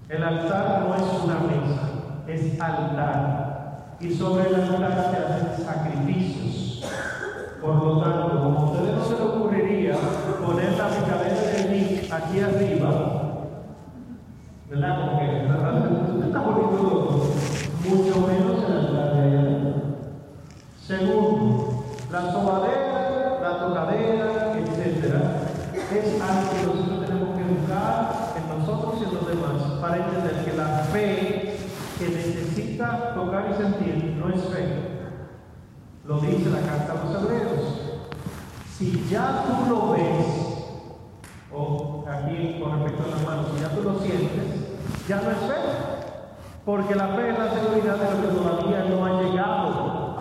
[0.07, 1.89] El altar no es una mesa,
[2.25, 3.97] es altar.
[3.99, 6.85] Y sobre el altar se hacen sacrificios.
[7.61, 9.95] Por lo tanto, como a ustedes no se les ocurriría
[10.45, 13.26] poner la picadera de Nick aquí arriba,
[14.69, 14.99] ¿verdad?
[14.99, 16.27] Como que la raza usted
[17.87, 19.73] mucho menos en la ciudad de allá.
[20.85, 25.15] Segundo, la sobadera, la tocadera, etc.
[25.89, 30.45] Es algo que nosotros tenemos que educar en nosotros y en los demás para entender
[30.45, 31.57] que la fe
[31.97, 34.97] que necesita tocar y sentir no es fe.
[36.05, 37.81] Lo dice la carta a los hebreos.
[38.77, 40.47] Si ya tú lo ves,
[41.53, 44.56] o aquí con respecto a las manos, si ya tú lo sientes,
[45.07, 45.87] ya no es fe.
[46.65, 50.17] Porque la fe es la seguridad de lo que todavía no ha llegado.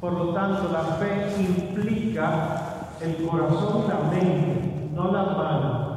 [0.00, 5.92] Por lo tanto, la fe implica el corazón y la mente, no la mano.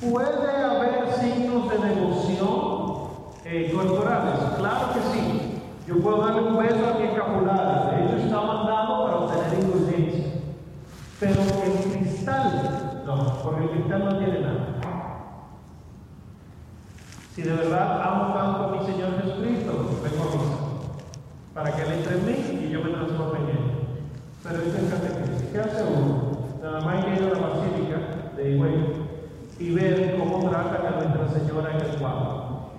[0.00, 2.96] ¿Puede haber signos de devoción
[3.44, 4.40] eh, corporales?
[4.58, 5.62] Claro que sí.
[5.86, 7.90] Yo puedo darle un beso a mi escapular.
[7.90, 10.32] De hecho, está mandado para obtener indulgencia.
[11.20, 14.75] Pero el cristal, no, porque el cristal no tiene nada.
[17.36, 19.70] Si de verdad amo tanto a mi Señor Jesucristo,
[20.02, 20.56] vengo a misa.
[21.52, 23.58] Para que Él entre en mí y yo me transforme en Él.
[24.42, 25.50] Pero esto es catequesis.
[25.52, 26.32] ¿Qué hace uno?
[26.62, 28.76] Nada más ir a la basílica de Higüey
[29.58, 32.70] y ver cómo tratan a Nuestra Señora en el cuadro.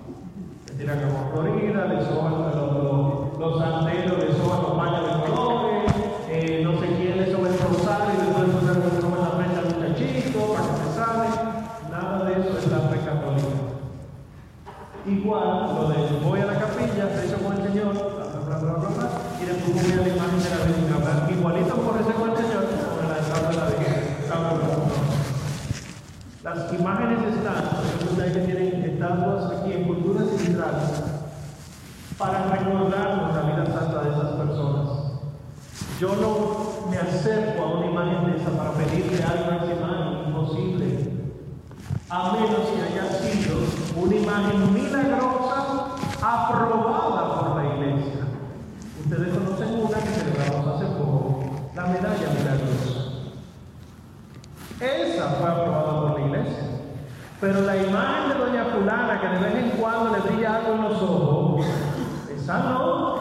[0.66, 5.30] Le tiran como Florida, le soban los, los, los santeros, le soban los baños de
[5.30, 5.92] colores,
[6.30, 9.66] eh, no sé quién le soba el rosario y después le soban la frente al
[9.66, 11.28] muchachito para que se sale.
[11.92, 13.68] Nada de eso es la fe católica.
[15.06, 18.88] Igual, lo de voy a la capilla, rezo con el Señor, bla, bla, bla, bla,
[18.90, 19.08] bla,
[19.40, 21.38] y después voy a la imagen de la Virgen.
[21.38, 24.16] Igualito por ese con el Señor, como en la tabla de la Virgen.
[24.28, 24.98] Bla, bla, bla, bla.
[26.44, 27.64] Las imágenes están,
[28.10, 31.02] ustedes que tienen estatuas aquí en culturas centrales,
[32.18, 34.88] para recordarnos la vida santa de esas personas.
[35.98, 40.28] Yo no me acerco a una imagen de esa para pedirle algo a esa imagen,
[40.28, 41.08] imposible.
[42.10, 43.58] A menos que haya sido
[43.94, 45.88] una imagen milagrosa
[46.22, 48.24] aprobada por la iglesia.
[49.04, 52.98] Ustedes conocen una que celebramos hace poco, la medalla milagrosa.
[54.80, 56.64] Esa fue aprobada por la iglesia.
[57.42, 60.82] Pero la imagen de Doña Fulana, que de vez en cuando le brilla algo en
[60.84, 61.66] los ojos,
[62.34, 63.16] esa no.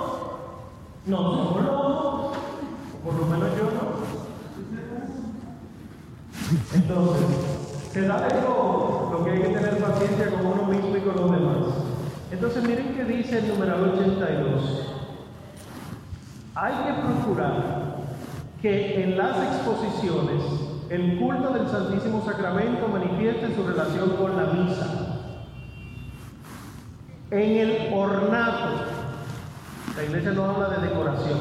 [1.08, 2.32] No, no, no.
[3.04, 3.98] Por lo menos yo no.
[6.74, 7.26] Entonces,
[7.94, 11.32] se da todo lo que hay que tener paciencia con uno mismo y con los
[11.32, 11.58] demás.
[12.32, 14.94] Entonces, miren qué dice el numeral 82.
[16.56, 17.98] Hay que procurar
[18.62, 20.44] que en las exposiciones
[20.90, 24.88] el culto del Santísimo Sacramento manifieste su relación con la misa.
[27.32, 28.84] En el ornato,
[29.96, 31.40] la iglesia no habla de decoración,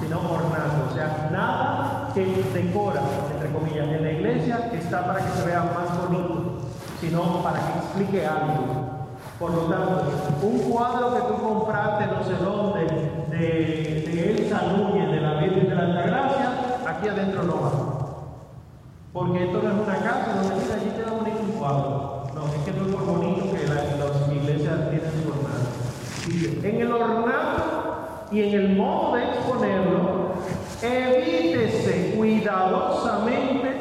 [0.00, 5.30] sino ornato, o sea, nada que decora, entre comillas, en la iglesia está para que
[5.30, 6.58] se vea más bonito,
[7.00, 9.00] sino para que explique algo.
[9.38, 10.04] Por lo tanto,
[10.42, 12.86] un cuadro que tú compraste no sé dónde,
[13.30, 16.50] de, de Elsa Núñez, de la Virgen de la Altagracia,
[16.86, 17.70] aquí adentro no va.
[19.12, 22.26] Porque esto no es una casa donde mira, allí queda bonito un cuadro.
[22.34, 25.70] No, es que no es bonito que la, las iglesias tienen su ornato.
[26.26, 30.09] Dice, en el ornato y en el modo de exponerlo,
[30.82, 33.80] evítese cuidadosamente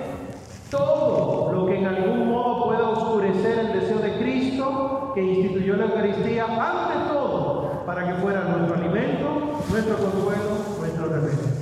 [0.70, 5.86] todo lo que en algún modo pueda oscurecer el deseo de Cristo que instituyó la
[5.86, 11.60] Eucaristía ante todo para que fuera nuestro alimento, nuestro consuelo, nuestro remedio.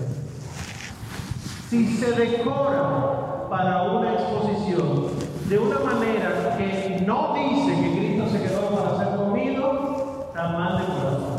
[1.70, 5.08] Si se decora para una exposición
[5.48, 10.78] de una manera que no dice que Cristo se quedó para ser comido, está mal
[10.80, 11.37] decorado.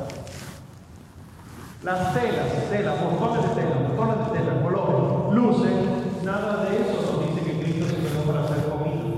[1.82, 7.26] Las telas, telas, montones de telas, montones de telas, colores, luces, nada de eso nos
[7.26, 9.08] dice que Cristo se quedó para ser comido.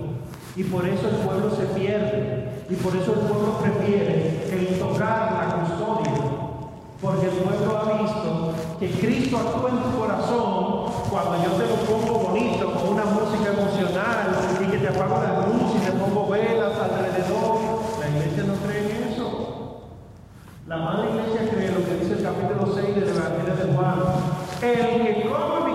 [0.56, 2.64] Y por eso el pueblo se pierde.
[2.68, 6.12] Y por eso el pueblo prefiere el tocar la custodia.
[7.02, 11.74] Porque el pueblo ha visto que Cristo actúa en tu corazón cuando yo te lo
[11.88, 16.28] pongo bonito, con una música emocional, y que te apago la luz y te pongo
[16.28, 17.58] velas alrededor.
[17.98, 19.80] La iglesia no cree en eso.
[20.68, 23.12] La madre iglesia cree lo que dice el capítulo 6 del
[24.62, 25.69] El que come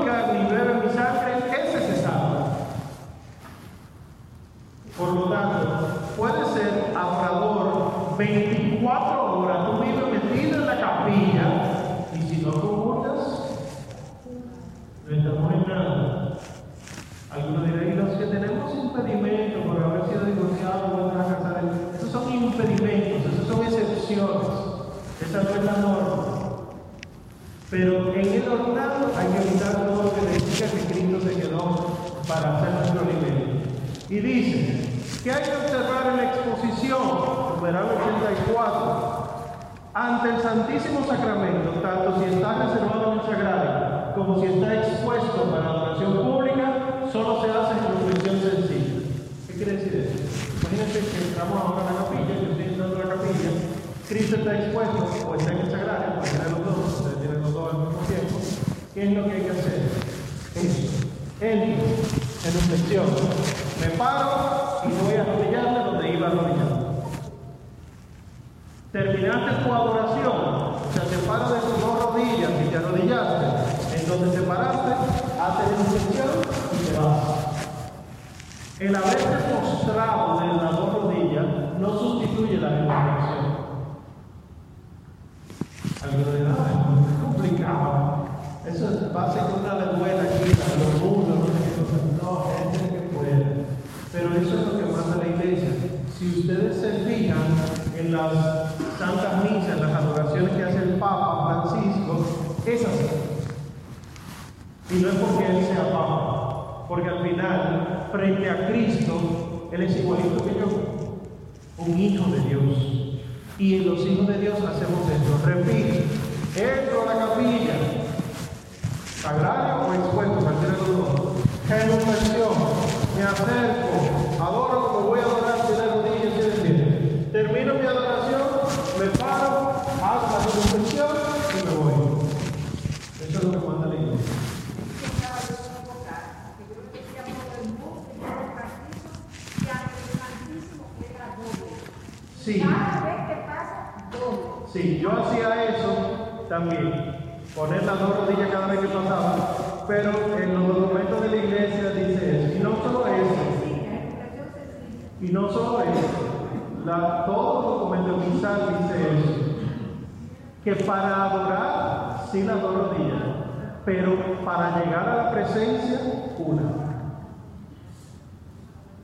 [165.45, 165.99] presencia,
[166.37, 166.63] una.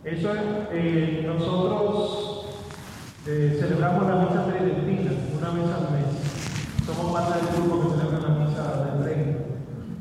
[0.03, 2.45] Eso es, eh, nosotros
[3.27, 6.85] eh, celebramos la misa tridentina, una vez al mes.
[6.85, 9.37] Somos parte del grupo que celebra la misa del reino,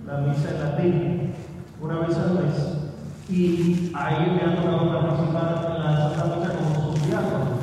[0.07, 1.34] la misa en latín,
[1.80, 2.80] una vez al mes.
[3.28, 7.61] Y ahí me ha tocado participar en la Santa Misa como su diácono.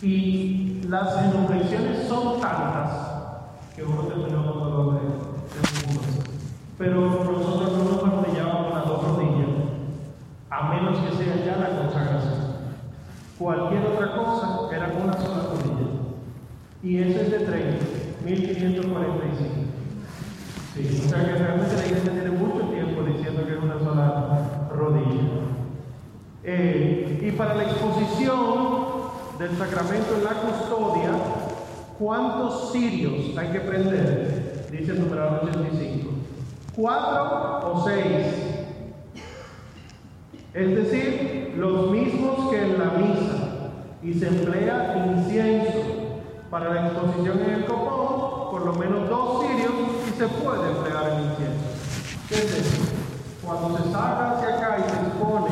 [0.00, 2.90] Y las genuflexiones son tantas
[3.74, 6.02] que uno termina con dolor de mundo.
[6.78, 9.48] Pero nosotros no nos arrodillamos con las dos rodillas,
[10.50, 12.54] a menos que sea ya la consagración.
[13.38, 15.90] Cualquier otra cosa era una sola rodilla.
[16.82, 17.84] Y ese es de 30,
[18.24, 19.54] 1545.
[20.74, 24.68] Sí, o sea que realmente la iglesia tiene mucho tiempo diciendo que es una sola
[24.74, 25.44] rodilla.
[26.42, 28.74] Eh, y para la exposición
[29.38, 31.10] del sacramento en la custodia,
[31.98, 34.66] ¿cuántos cirios hay que prender?
[34.70, 36.10] Dice el numeral 85.
[36.76, 38.26] ¿Cuatro o seis?
[40.52, 43.33] Es decir, los mismos que en la misa.
[44.04, 45.80] Y se emplea incienso.
[46.50, 49.72] Para la exposición en el copón, por lo menos dos cirios
[50.06, 51.64] y se puede emplear el incienso.
[52.28, 52.82] ¿Qué es eso?
[53.44, 55.50] Cuando se saca hacia acá y se expone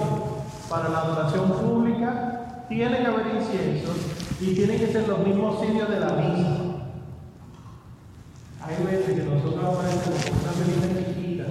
[0.70, 3.92] para la adoración pública, tiene que haber incienso
[4.40, 6.72] y tienen que ser los mismos cirios de la misa.
[8.64, 11.44] Hay veces que nosotros aparecemos una velita chiquita,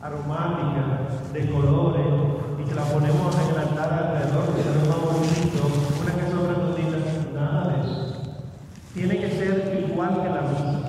[0.00, 0.98] aromática,
[1.32, 2.06] de colores,
[2.58, 5.62] y que la ponemos en el alrededor, que ve más bonito,
[6.00, 8.22] una que son redonditas, nada de eso.
[8.94, 10.80] Tiene que ser que la misa,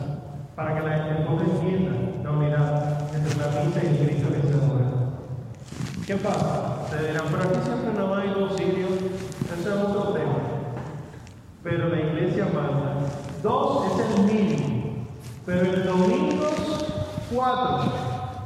[0.55, 1.91] para que la pobre entienda
[2.23, 4.85] la unidad entre la misa y el Cristo que se muere.
[6.05, 6.87] ¿Qué pasa?
[6.89, 10.35] Se dirán, pero aquí siempre no hay sirios, ese es otro tema.
[11.63, 13.07] Pero la iglesia manda.
[13.41, 15.07] Dos es el mínimo.
[15.45, 16.85] Pero en domingos,
[17.33, 17.91] cuatro.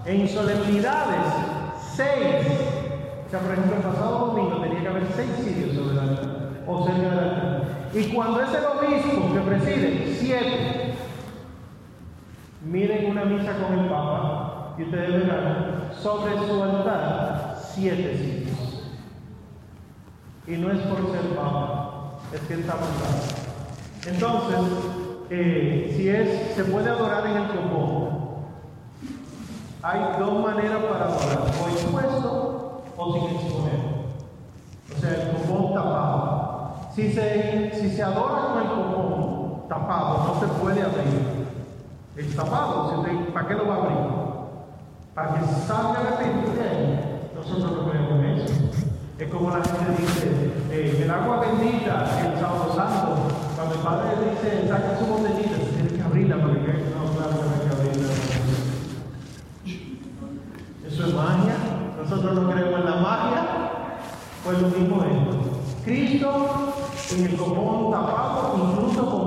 [0.05, 1.33] En solemnidades,
[1.95, 2.45] seis.
[3.25, 6.63] O sea, por ejemplo, el pasado domingo tenía que haber seis sirios sobre el altar,
[6.67, 7.66] o cerca del altar.
[7.97, 10.93] Y cuando es el obispo que preside, siete.
[12.63, 18.91] Miren una misa con el Papa, y ustedes verán, sobre su altar, siete sirios.
[20.45, 23.47] Y no es por ser Papa, es que está mandado.
[24.05, 24.59] Entonces,
[25.31, 28.07] eh, si es, se puede adorar en el copón.
[29.81, 33.79] Hay dos maneras para adorar, o expuesto o sin exponer.
[34.95, 36.36] O sea, el copón tapado.
[36.97, 41.45] Si se, si se adora con el copón tapado, no se puede abrir.
[42.15, 43.97] Es tapado, ¿para qué lo va a abrir?
[45.13, 47.29] Para que salga el de ahí.
[47.35, 48.53] Nosotros no creemos en eso.
[49.19, 53.27] Es como la gente dice, eh, el agua bendita, el sábado santo.
[53.55, 57.69] Cuando el padre dice, saca su botellita, tiene que abrirla para que no, claro hay
[57.69, 58.13] que abrirla.
[60.87, 61.57] Eso es magia.
[61.95, 63.43] Nosotros no creemos en la magia.
[64.43, 65.57] Pues lo mismo es.
[65.85, 66.73] Cristo
[67.11, 69.17] en el copón tapado, incluso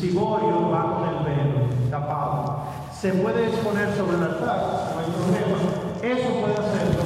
[0.00, 1.60] ciborio va con el velo
[1.90, 2.62] tapado.
[2.92, 5.58] Se puede exponer sobre el altar, no hay problema.
[6.02, 7.02] Eso puede hacerlo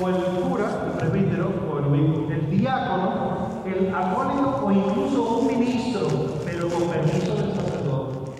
[0.00, 6.08] o el cura, el presbítero, o el, el diácono, el acólito o incluso un ministro,
[6.44, 8.32] pero con permiso del sacerdote.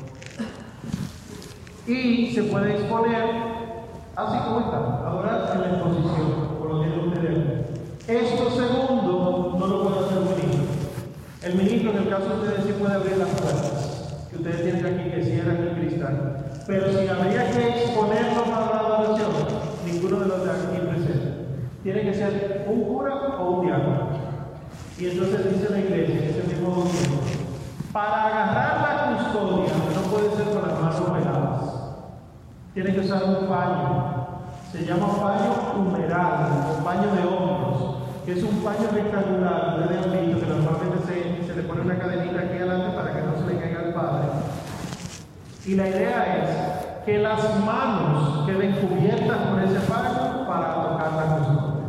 [1.86, 3.24] Y se puede exponer
[4.16, 4.76] así como está,
[5.06, 7.60] adorar en la exposición, por lo que ustedes.
[8.06, 8.89] Esto segundo
[11.42, 14.84] El ministro, en el caso de ustedes, sí puede abrir las puertas que ustedes tienen
[14.84, 16.44] aquí, que cierran el cristal.
[16.66, 19.30] Pero si habría que exponerlo para la adoración,
[19.86, 21.34] ninguno de los de aquí presentes.
[21.82, 24.10] Tiene que ser un cura o un diácono.
[24.98, 27.22] Y entonces dice la iglesia, en ese mismo documento,
[27.90, 31.60] para agarrar la custodia, no puede ser con las manos peladas.
[32.74, 34.26] Tiene que usar un paño.
[34.70, 37.89] Se llama paño humeral o paño de hombros,
[38.24, 42.40] que es un paño rectangular, han visto que normalmente se, se le pone una cadenita
[42.40, 44.28] aquí adelante para que no se le caiga al padre.
[45.66, 51.36] Y la idea es que las manos queden cubiertas por ese paño para tocar la
[51.36, 51.86] custodia.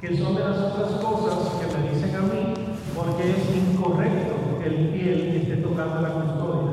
[0.00, 2.54] Que son de las otras cosas que me dicen a mí,
[2.94, 6.72] porque es incorrecto que el piel esté tocando la custodia.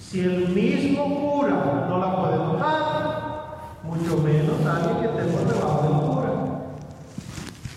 [0.00, 3.00] Si el mismo cura no la puede tocar,
[3.82, 6.39] mucho menos alguien que esté por debajo del cura.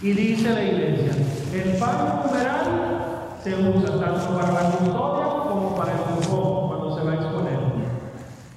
[0.04, 1.14] Y dice la iglesia,
[1.54, 7.06] el paño numeral se usa tanto para la custodia como para el cupo cuando se
[7.06, 7.60] va a exponer.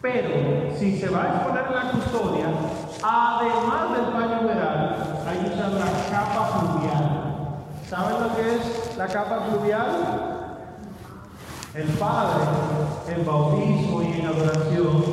[0.02, 2.46] Pero si se va a exponer la custodia,
[3.00, 7.10] además del paño numeral, hay que usar la capa fluvial.
[7.88, 9.86] ¿Saben lo que es la capa fluvial?
[11.76, 12.42] El Padre,
[13.06, 15.04] en bautismo y en adoración,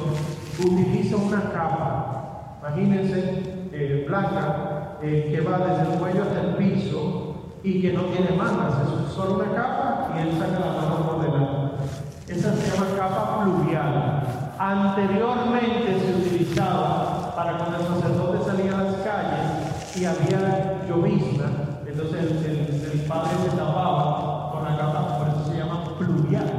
[0.59, 4.72] utiliza una capa, imagínense, eh, blanca,
[5.03, 8.73] eh, que va desde el cuello hasta el piso y que no tiene mangas,
[9.07, 11.83] es solo una capa y él saca la mano por delante.
[12.27, 14.23] Esa se llama capa fluvial.
[14.57, 21.45] Anteriormente se utilizaba para cuando el sacerdote salía a las calles y había llovizna,
[21.85, 22.45] entonces el,
[22.91, 26.49] el- padre se tapaba con la capa, por eso se llama fluvial.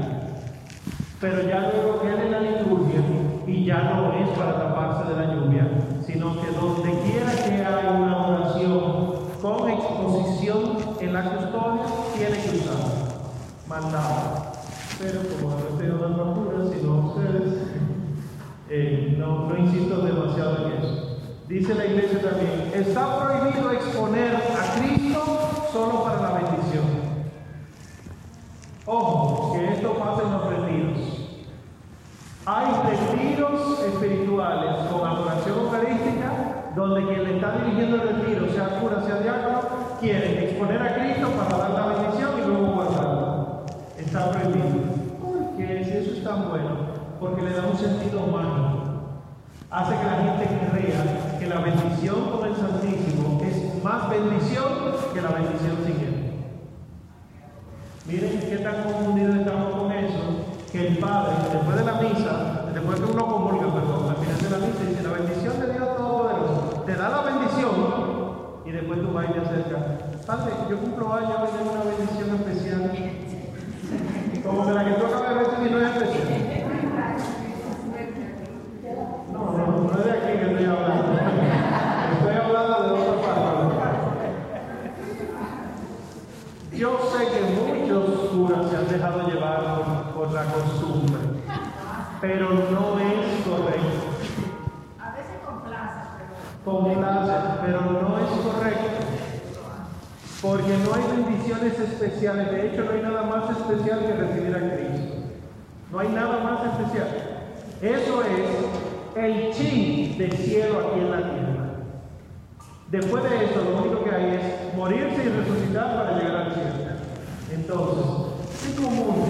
[1.21, 3.01] Pero ya luego en la liturgia
[3.47, 5.69] y ya no es para taparse de la lluvia,
[6.07, 9.71] sino que donde quiera que haya una oración con
[11.01, 11.83] en la custodia,
[12.17, 12.77] tiene que usar
[13.67, 14.53] mandado.
[15.01, 17.59] Pero como no estoy dando apuras, sino ustedes,
[18.69, 21.19] eh, no, no insisto demasiado en eso.
[21.49, 26.85] Dice la iglesia también, está prohibido exponer a Cristo solo para la bendición.
[28.87, 30.99] Ojo, que esto pasa en los retiros.
[32.47, 39.03] Hay retiros espirituales con adoración eucarística donde quien le está dirigiendo el retiro, sea cura,
[39.03, 39.74] sea diácono,
[40.05, 43.65] quiere exponer a Cristo para dar la bendición y luego guardarlo.
[43.99, 44.85] Está prohibido.
[45.23, 45.83] ¿Por qué?
[45.83, 46.77] Si eso es tan bueno,
[47.19, 48.85] porque le da un sentido mágico.
[49.71, 55.23] Hace que la gente crea que la bendición con el Santísimo es más bendición que
[55.23, 56.33] la bendición él.
[58.07, 60.23] Miren qué tan confundidos estamos con eso,
[60.71, 64.51] que el Padre, después de la misa, después que uno comulga, perdón, al final de
[64.51, 67.44] la misa, dice, la bendición de Dios Todopoderoso, te da la bendición,
[68.75, 69.83] después tú vas y te acercas.
[70.27, 72.91] Padre, yo cumplo años, tengo una bendición especial.
[74.45, 76.29] Como que la que tú acabas de recibir no es especial.
[79.33, 81.13] No, no, no es de aquí que estoy hablando.
[82.13, 83.75] Estoy hablando de otra parte.
[86.73, 89.61] Yo sé que muchos curas se han dejado llevar
[90.13, 91.21] por, por la costumbre,
[92.21, 94.05] pero no es correcto.
[94.99, 96.01] A veces complace,
[97.65, 98.14] pero no.
[100.45, 102.51] Porque no hay bendiciones especiales.
[102.51, 105.15] De hecho, no hay nada más especial que recibir a Cristo.
[105.91, 107.09] No hay nada más especial.
[107.81, 111.65] Eso es el chin de cielo aquí en la tierra.
[112.91, 116.75] Después de eso, lo único que hay es morirse y resucitar para llegar al cielo.
[117.51, 119.29] Entonces, ¿qué común?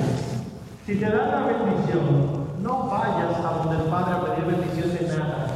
[0.84, 5.16] Si te dan la bendición, no vayas a donde el Padre a pedir bendición de
[5.16, 5.46] nada.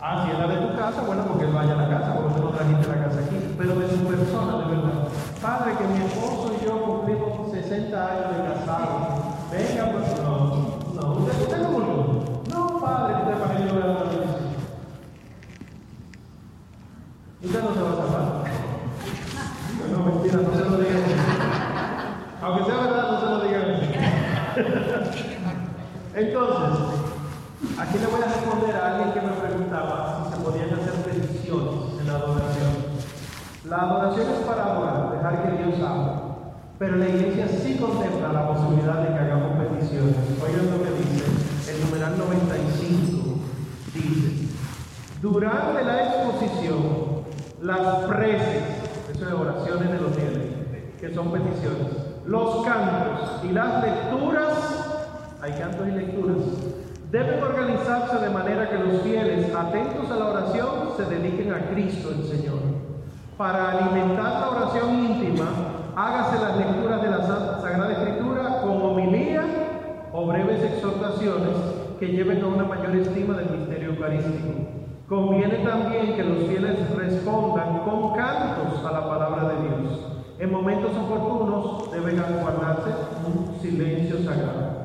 [0.00, 2.34] Ah, si es la de tu casa, bueno, porque él vaya a la casa, porque
[2.34, 3.49] tú no trajiste la casa aquí.
[3.60, 5.08] Pero de su persona, de verdad.
[5.42, 8.88] Padre, que mi esposo y yo cumplimos 60 años de casado.
[9.52, 10.32] Venga, pues no.
[10.94, 11.94] No, usted, usted no murió.
[12.48, 14.32] No, padre, usted para yo vea la bendición.
[17.44, 18.24] Usted no se va a salvar.
[19.92, 21.02] No, mentira, no se lo digan.
[22.40, 23.66] Aunque sea verdad, no se lo digan.
[26.14, 26.78] Entonces,
[27.78, 31.09] aquí le voy a responder a alguien que me preguntaba si se podían hacer
[33.70, 34.26] la adoración.
[34.28, 36.12] Es para adorar, dejar que Dios hable.
[36.78, 40.16] Pero la iglesia sí contempla la posibilidad de que hagamos peticiones.
[40.42, 43.38] Oigan lo que dice el numeral 95.
[43.94, 44.48] Dice,
[45.22, 47.20] durante la exposición,
[47.60, 48.62] las preces,
[49.12, 50.46] eso es oraciones de los fieles,
[50.98, 51.88] que son peticiones,
[52.24, 54.54] los cantos y las lecturas,
[55.42, 56.36] hay cantos y lecturas,
[57.10, 62.10] deben organizarse de manera que los fieles, atentos a la oración, se dediquen a Cristo
[62.10, 62.49] el Señor.
[63.40, 65.46] Para alimentar la oración íntima,
[65.96, 67.22] hágase las lecturas de la
[67.62, 69.40] Sagrada Escritura con homilía
[70.12, 71.56] o breves exhortaciones
[71.98, 74.46] que lleven a una mayor estima del misterio eucarístico.
[75.08, 80.06] Conviene también que los fieles respondan con cantos a la palabra de Dios.
[80.38, 82.90] En momentos oportunos deben guardarse
[83.26, 84.80] un silencio sagrado.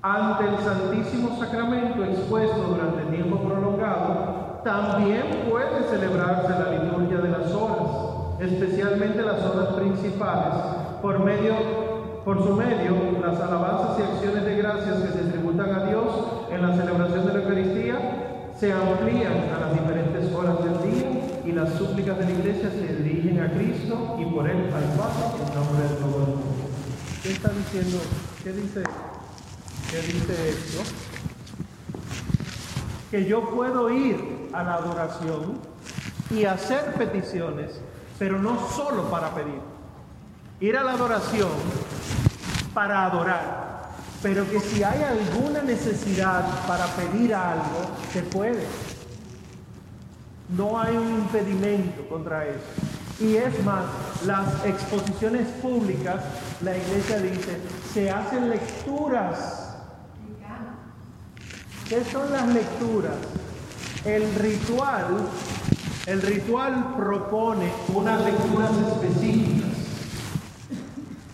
[0.00, 4.33] Ante el Santísimo Sacramento expuesto durante tiempo prolongado,
[4.64, 10.54] también puede celebrarse la liturgia de las horas, especialmente las horas principales,
[11.00, 11.84] por medio
[12.24, 16.06] por su medio, las alabanzas y acciones de gracias que se tributan a Dios
[16.50, 17.98] en la celebración de la Eucaristía
[18.58, 22.94] se amplían a las diferentes horas del día y las súplicas de la iglesia se
[23.02, 26.64] dirigen a Cristo y por él al Padre en nombre de todo el mundo.
[27.22, 27.98] ¿Qué está diciendo?
[28.42, 28.82] ¿Qué dice?
[29.90, 31.13] ¿Qué dice esto?
[33.14, 35.60] Que yo puedo ir a la adoración
[36.32, 37.80] y hacer peticiones,
[38.18, 39.60] pero no solo para pedir.
[40.58, 41.52] Ir a la adoración
[42.74, 43.90] para adorar,
[44.20, 48.66] pero que si hay alguna necesidad para pedir algo, se puede.
[50.48, 52.58] No hay un impedimento contra eso.
[53.20, 53.84] Y es más,
[54.26, 56.20] las exposiciones públicas,
[56.62, 57.60] la iglesia dice,
[57.92, 59.63] se hacen lecturas.
[61.94, 63.14] ¿Qué son las lecturas?
[64.04, 65.14] El ritual,
[66.06, 69.70] el ritual propone unas lecturas específicas.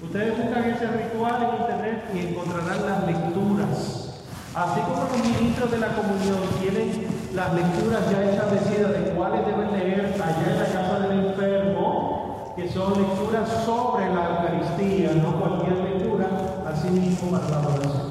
[0.03, 4.23] Ustedes buscan ese ritual en internet y encontrarán las lecturas.
[4.55, 9.73] Así como los ministros de la comunión tienen las lecturas ya establecidas de cuáles deben
[9.73, 15.79] leer allá en la casa del enfermo, que son lecturas sobre la Eucaristía, no cualquier
[15.79, 16.29] lectura,
[16.67, 18.11] así mismo para la adoración.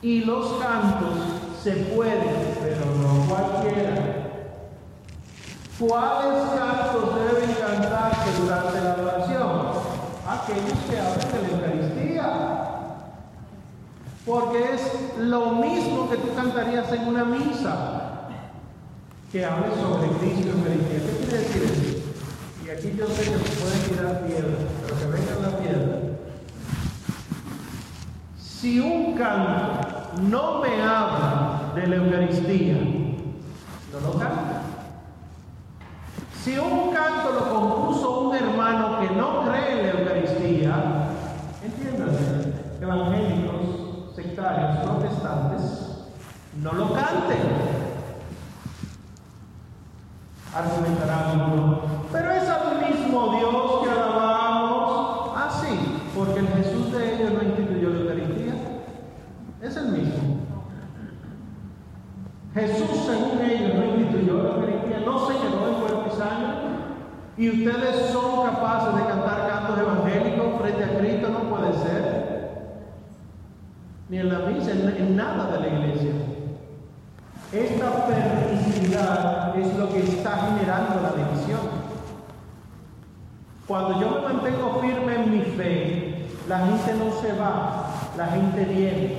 [0.00, 1.18] Y los cantos
[1.62, 4.28] se pueden, pero no cualquiera.
[5.80, 9.48] ¿Cuáles cantos deben cantarse durante la adoración?
[10.28, 12.26] Aquellos que hablan de la Eucaristía.
[14.24, 18.28] Porque es lo mismo que tú cantarías en una misa,
[19.32, 20.98] que hable sobre Cristo y Eucaristía.
[20.98, 21.98] ¿Qué quiere decir eso?
[22.64, 26.17] Y aquí yo sé que se pueden tirar piedras, pero que vengan la piedra.
[28.60, 29.86] Si un canto
[30.22, 34.56] no me habla de la Eucaristía, no lo canto.
[36.42, 40.74] Si un canto lo compuso un hermano que no cree en la Eucaristía,
[41.62, 45.88] entiéndase, evangélicos, sectarios, protestantes,
[46.60, 47.38] no lo canten.
[50.52, 51.80] Argumentarán uno,
[52.10, 55.30] pero es al mismo Dios que alabamos.
[55.36, 58.54] Ah, sí, porque el Jesús de ellos no instituyó la Eucaristía.
[59.62, 60.38] Es el mismo.
[62.54, 66.48] Jesús, según ellos, no instituyó la Eucaristía, no se quedó en cuerpo y sangre.
[67.38, 72.28] Y ustedes son capaces de cantar cantos evangélicos frente a Cristo, no puede ser.
[74.08, 76.10] Ni en la misa, en, en nada de la iglesia.
[77.52, 81.60] Esta permisividad es lo que está generando la división.
[83.68, 87.86] Cuando yo me mantengo firme en mi fe, la gente no se va,
[88.16, 89.16] la gente viene.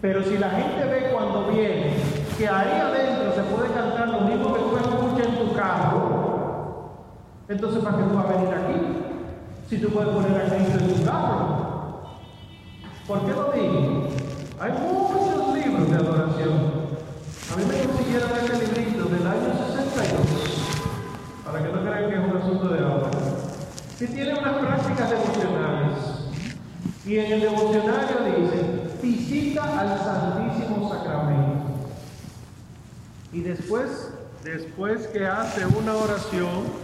[0.00, 1.94] Pero si la gente ve cuando viene
[2.36, 6.17] que ahí adentro se puede cantar lo mismo que tú escuchas en tu carro,
[7.48, 8.98] entonces ¿para qué tú vas a venir aquí?
[9.68, 11.68] Si tú puedes poner a Cristo en tu carro.
[13.06, 14.08] ¿Por qué lo digo?
[14.60, 16.78] Hay muchos libros de adoración.
[17.52, 20.78] A mí me consiguieron este librito del año 62,
[21.44, 23.10] para que no crean que es un asunto de ahora,
[23.98, 25.98] que tiene unas prácticas devocionales.
[27.06, 31.66] Y en el devocionario dice, visita al Santísimo Sacramento.
[33.32, 34.12] Y después,
[34.44, 36.77] después que hace una oración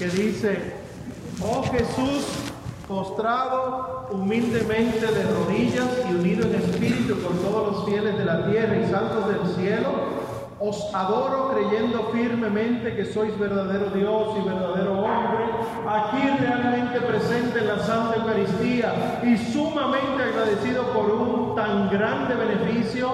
[0.00, 0.72] que dice,
[1.44, 2.24] oh Jesús,
[2.88, 8.78] postrado humildemente de rodillas y unido en espíritu con todos los fieles de la tierra
[8.78, 9.90] y santos del cielo,
[10.58, 15.44] os adoro creyendo firmemente que sois verdadero Dios y verdadero hombre,
[15.86, 23.10] aquí realmente presente en la Santa Eucaristía y sumamente agradecido por un tan grande beneficio,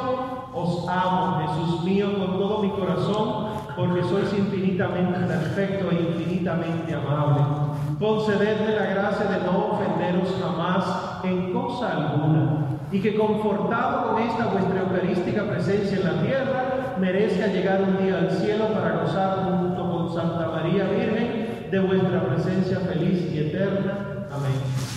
[0.54, 7.66] os amo, Jesús mío, con todo mi corazón, porque sois infinitamente perfecto e infinitamente amable.
[7.98, 14.46] concededme la gracia de no ofenderos jamás en cosa alguna, y que confortado con esta
[14.46, 16.64] vuestra eucarística presencia en la tierra,
[17.00, 22.22] merezca llegar un día al cielo para gozar junto con Santa María Virgen de vuestra
[22.26, 24.26] presencia feliz y eterna.
[24.30, 24.52] Amén.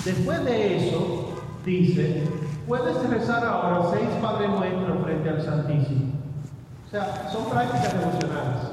[0.05, 2.23] Después de eso, dice,
[2.67, 6.08] puedes rezar ahora seis Padre Nuestro frente al Santísimo.
[6.89, 8.65] O sea, son prácticas devocionales.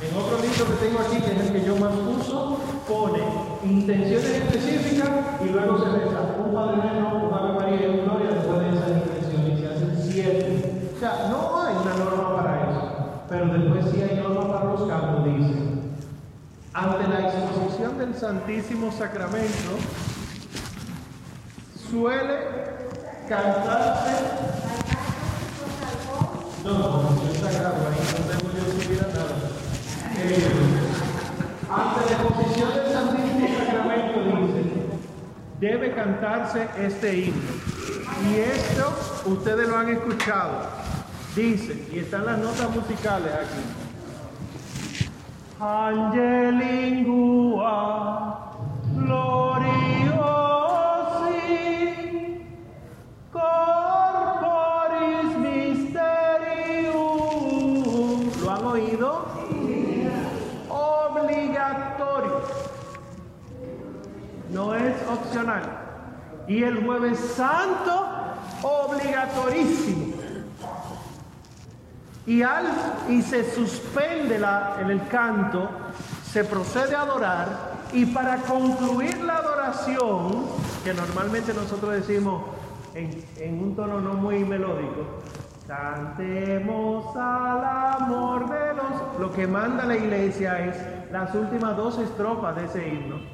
[0.00, 3.18] En otro libro que tengo aquí, que es el que yo más uso, pone
[3.64, 5.10] intenciones específicas
[5.44, 8.68] y luego se reza un Padre Nuestro, un Ave María y un Gloria después de
[8.68, 9.58] esas intenciones.
[9.58, 10.90] Y se hacen siete.
[10.94, 13.24] O sea, no hay una norma para eso.
[13.28, 15.54] Pero después sí hay norma para los cantos, dice.
[16.74, 19.78] Ante la exposición del Santísimo Sacramento,
[21.90, 22.38] suele
[23.28, 24.83] cantarse.
[26.64, 29.36] No, no, no, es sagrado, ahí no tengo yo que subir a nada.
[31.70, 34.62] Ante la exposición del Santísimo Sacramento dice,
[35.60, 37.52] debe cantarse este himno.
[38.30, 38.84] Y esto
[39.26, 40.70] ustedes lo han escuchado.
[41.36, 43.60] Dice, y están las notas musicales aquí.
[45.60, 46.94] Angelingua
[48.94, 50.13] gloriosi
[64.54, 65.62] No es opcional.
[66.46, 68.06] Y el jueves santo,
[68.62, 70.14] obligatorísimo.
[72.24, 72.64] Y, al,
[73.08, 75.68] y se suspende la, en el canto,
[76.30, 77.48] se procede a adorar
[77.92, 80.46] y para concluir la adoración,
[80.84, 82.44] que normalmente nosotros decimos
[82.94, 85.20] en, en un tono no muy melódico,
[85.66, 87.64] cantemos al
[88.02, 89.20] amor de los...
[89.20, 93.33] Lo que manda la iglesia es las últimas dos estrofas de ese himno.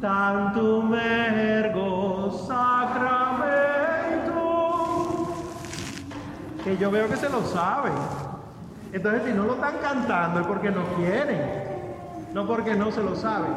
[0.00, 5.26] Tantum ergo sacramentum
[6.62, 7.92] que yo veo que se lo saben.
[8.92, 11.40] Entonces, si no lo están cantando es porque no quieren,
[12.34, 13.54] no porque no se lo saben.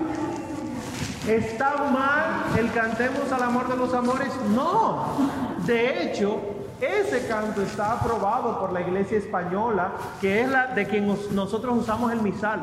[1.28, 4.32] ¿Está mal el cantemos al amor de los amores?
[4.56, 5.06] No.
[5.66, 6.40] De hecho,
[6.80, 11.78] ese canto está aprobado por la iglesia española, que es la de quien nos- nosotros
[11.78, 12.62] usamos el misal.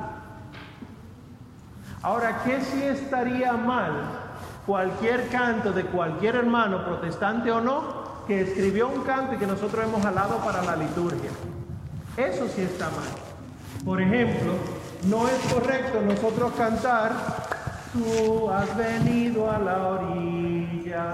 [2.07, 3.91] Ahora, ¿qué si estaría mal
[4.65, 9.85] cualquier canto de cualquier hermano, protestante o no, que escribió un canto y que nosotros
[9.85, 11.31] hemos jalado para la liturgia?
[12.17, 13.09] Eso sí está mal.
[13.85, 14.53] Por ejemplo,
[15.09, 17.11] no es correcto nosotros cantar,
[17.93, 21.13] tú has venido a la orilla,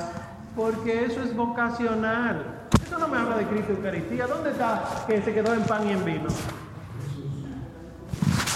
[0.55, 2.68] porque eso es vocacional.
[2.86, 4.26] Eso no me habla de Cristo Eucaristía.
[4.26, 6.28] ¿Dónde está que se quedó en pan y en vino?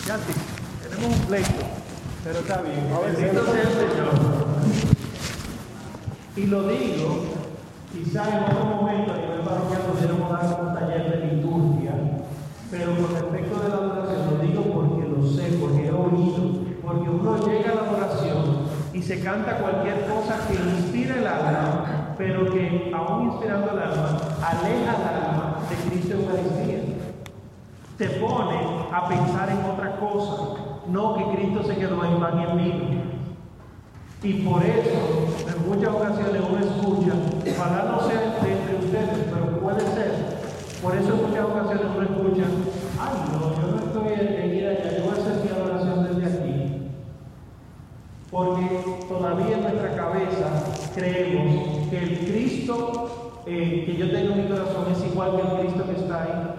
[0.05, 0.35] Ya sí,
[0.83, 1.65] tenemos un pleito,
[2.27, 2.91] pero está bien.
[3.05, 4.11] Bendito sea el Señor.
[6.35, 7.25] Y lo digo,
[7.93, 11.93] quizá en otro momento a nivel parroquial pudiéramos dar un taller de liturgia,
[12.69, 17.09] pero con respecto de la adoración lo digo porque lo sé, porque he oído, porque
[17.09, 22.53] uno llega a la adoración y se canta cualquier cosa que inspira el alma, pero
[22.53, 26.97] que aún inspirando el alma, aleja el alma de Cristo Eucaristía
[27.97, 28.59] te pone
[28.93, 33.17] a pensar en otra cosa, no que Cristo se quedó en pan y en vino.
[34.23, 37.13] Y por eso, en muchas ocasiones uno escucha,
[37.49, 40.37] ojalá no de entre ustedes, pero puede ser.
[40.83, 42.45] Por eso en muchas ocasiones uno escucha,
[42.99, 46.39] ay no, yo no estoy en, ir allá, yo voy a hacer mi adoración desde
[46.39, 46.91] aquí.
[48.31, 50.65] Porque todavía en nuestra cabeza
[50.95, 55.59] creemos que el Cristo eh, que yo tengo en mi corazón es igual que el
[55.61, 56.56] Cristo que está ahí.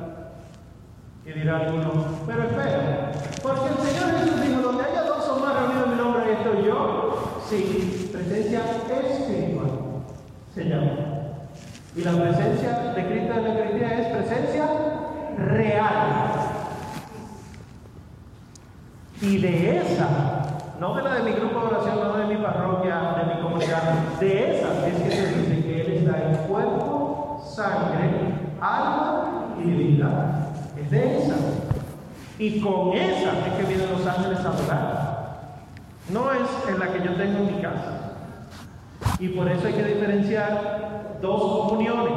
[1.27, 1.91] Y dirá alguno,
[2.25, 3.11] pero espera,
[3.43, 6.31] porque el Señor Jesús dijo, donde haya dos o más reunidos en mi nombre, ahí
[6.31, 7.41] estoy yo.
[7.49, 9.71] Sí, presencia espiritual
[10.55, 10.93] se llama.
[11.97, 14.69] Y la presencia de Cristo en la Eucaristía es presencia
[15.37, 16.07] real.
[19.19, 23.15] Y de esa, no de la de mi grupo de oración, no de mi parroquia,
[23.17, 23.81] de mi comunidad,
[24.17, 28.11] de esa es que se dice que Él está en cuerpo, sangre,
[28.61, 30.46] alma y divinidad.
[30.89, 31.35] De esa.
[32.39, 35.17] Y con esa es que vienen los ángeles a adorar.
[36.09, 38.13] No es en la que yo tengo en mi casa.
[39.19, 42.13] Y por eso hay que diferenciar dos comuniones.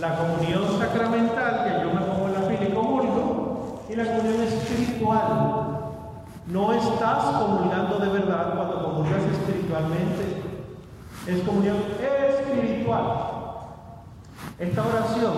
[0.00, 4.42] La comunión sacramental, que yo me pongo en la fila y comulgo, y la comunión
[4.42, 5.22] espiritual.
[6.46, 10.42] No estás comulgando de verdad cuando comulgas espiritualmente.
[11.26, 13.02] Es comunión espiritual.
[14.58, 15.32] Esta oración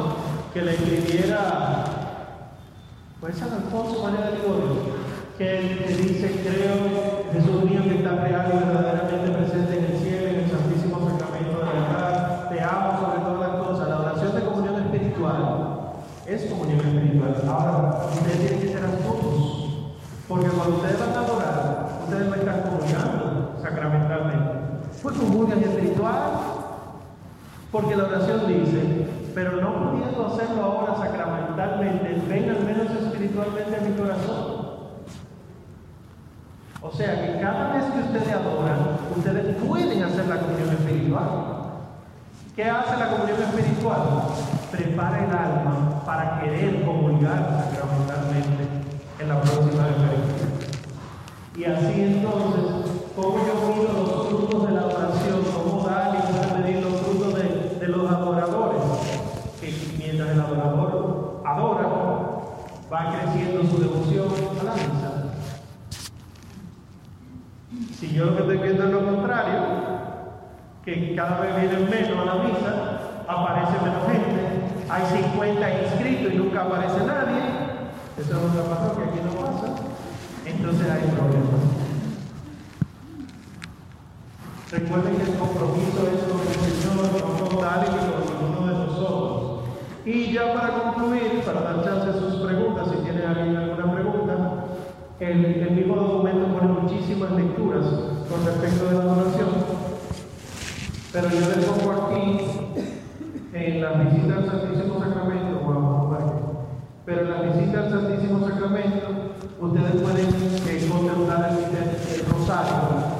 [0.52, 1.97] que le escribiera
[3.20, 4.94] pues San Alfonso María de Ligorio,
[5.36, 10.28] que, que dice, creo, Jesús mío que está real y verdaderamente presente en el cielo,
[10.28, 13.88] en el Santísimo Sacramento de la verdad, te amo sobre todas las cosas.
[13.88, 15.68] La oración de comunión espiritual
[16.26, 17.34] es comunión espiritual.
[17.48, 19.94] Ahora, ustedes tienen que ser astutos,
[20.28, 24.52] porque cuando ustedes van a adorar, ustedes lo están comunicando sacramentalmente.
[25.02, 26.22] Fue comunión espiritual,
[27.72, 28.87] porque la oración dice,
[30.26, 34.68] hacerlo ahora sacramentalmente, ven al menos espiritualmente a mi corazón.
[36.80, 41.28] O sea que cada vez que ustedes adoran, ustedes pueden hacer la comunión espiritual.
[42.54, 44.00] ¿Qué hace la comunión espiritual?
[44.70, 48.68] Prepara el alma para querer comulgar sacramentalmente
[49.20, 50.48] en la próxima Eucaristía.
[51.56, 56.84] Y así entonces, como yo mido los frutos de la oración, cómo Dani puede medir
[56.84, 58.82] los frutos de, de los adoradores,
[59.60, 61.88] que mientras el adorador adora,
[62.92, 64.28] va creciendo su devoción
[64.60, 65.18] a la misa.
[67.98, 69.62] Si yo lo que estoy viendo es lo contrario,
[70.84, 74.38] que cada vez vienen menos a la misa, aparece menos gente,
[74.88, 75.02] hay
[75.32, 77.42] 50 inscritos y nunca aparece nadie,
[78.16, 79.66] eso es otra razón que aquí no pasa,
[80.46, 81.58] entonces hay problemas.
[84.70, 88.86] Recuerden que el compromiso es con el Señor, no con tal y con ninguno de
[88.86, 89.60] nosotros.
[90.04, 94.34] Y ya para concluir, para dar chance a sus preguntas, si tiene alguien alguna pregunta,
[95.18, 97.86] el, el mismo documento pone muchísimas lecturas
[98.30, 99.77] con respecto de la adoración,
[101.20, 102.38] pero yo les pongo aquí
[103.52, 105.60] en la visita al Santísimo Sacramento,
[107.04, 109.08] pero en la visita al Santísimo Sacramento
[109.60, 113.18] ustedes pueden eh, contemplar el, el, rosario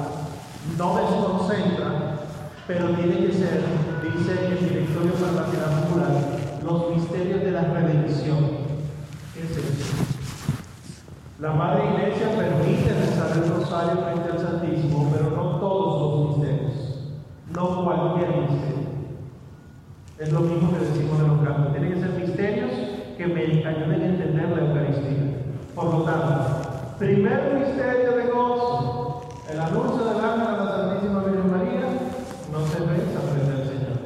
[0.77, 2.19] no desconcentra,
[2.67, 3.63] pero tiene que ser,
[4.01, 8.37] dice el directorio para la piedad los misterios de la redención.
[9.33, 9.95] ¿Qué es eso?
[11.39, 15.48] La Madre Iglesia permite rezar el rosario frente al Santísimo, pero no
[17.59, 18.89] no cualquier misterio.
[20.17, 21.71] Es lo mismo que decimos de los cantos.
[21.73, 22.71] Tienen que ser misterios
[23.17, 25.43] que me ayuden a entender la Eucaristía.
[25.75, 31.51] Por lo tanto, primer misterio de gozo, el anuncio del ángel a la Santísima Virgen
[31.51, 31.81] María
[32.51, 33.99] no se reza frente al Señor.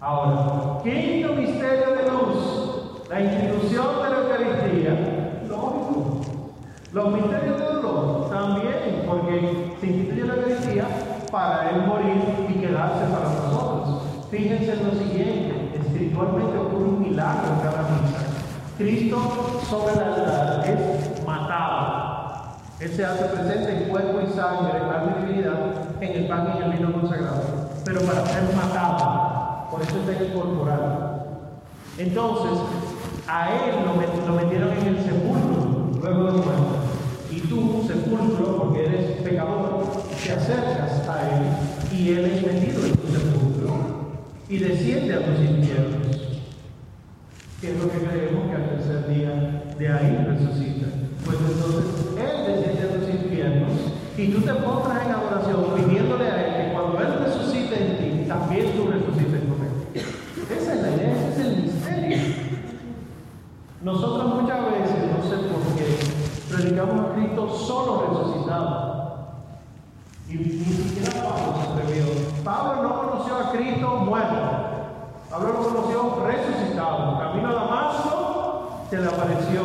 [0.00, 6.20] Ahora, quinto misterio de luz, la institución de la Eucaristía, lógico.
[6.92, 13.04] Los misterios de dolor también, porque se instituye la Eucaristía para Él morir y quedarse
[13.06, 14.02] para nosotros.
[14.30, 18.30] Fíjense en lo siguiente, espiritualmente ocurre un milagro en cada misa.
[18.78, 22.10] Cristo sobre el altar es matado.
[22.80, 25.58] Él se hace presente en cuerpo y sangre, carne y divinidad,
[26.00, 27.42] en el pan y en el vino consagrado,
[27.84, 29.68] pero para ser matado.
[29.70, 31.10] Por eso está incorporado.
[31.98, 32.58] Entonces,
[33.28, 36.90] a él lo, lo metieron en el sepulcro, luego de muerte.
[37.30, 42.96] Y tú, sepulcro, porque eres pecador, te acercas a él y él es metido en
[42.96, 46.16] tu sepulcro y desciende a tus infiernos.
[47.60, 50.86] Que es lo que creemos que al tercer día de ahí resucita.
[51.24, 51.84] Pues entonces
[52.16, 53.70] Él desciende a tus infiernos
[54.16, 58.28] y tú te pondrás en adoración pidiéndole a Él que cuando Él resucite en ti,
[58.28, 60.02] también tú resucites con Él.
[60.50, 62.18] Esa es la idea, ese es el misterio.
[63.82, 69.09] Nosotros muchas veces, no sé por qué, predicamos a Cristo solo resucitado.
[70.30, 71.60] Y ni siquiera Pablo.
[72.44, 74.36] Pablo no conoció a Cristo muerto.
[75.28, 77.18] Pablo lo conoció resucitado.
[77.18, 79.62] Camino a Damasco se le apareció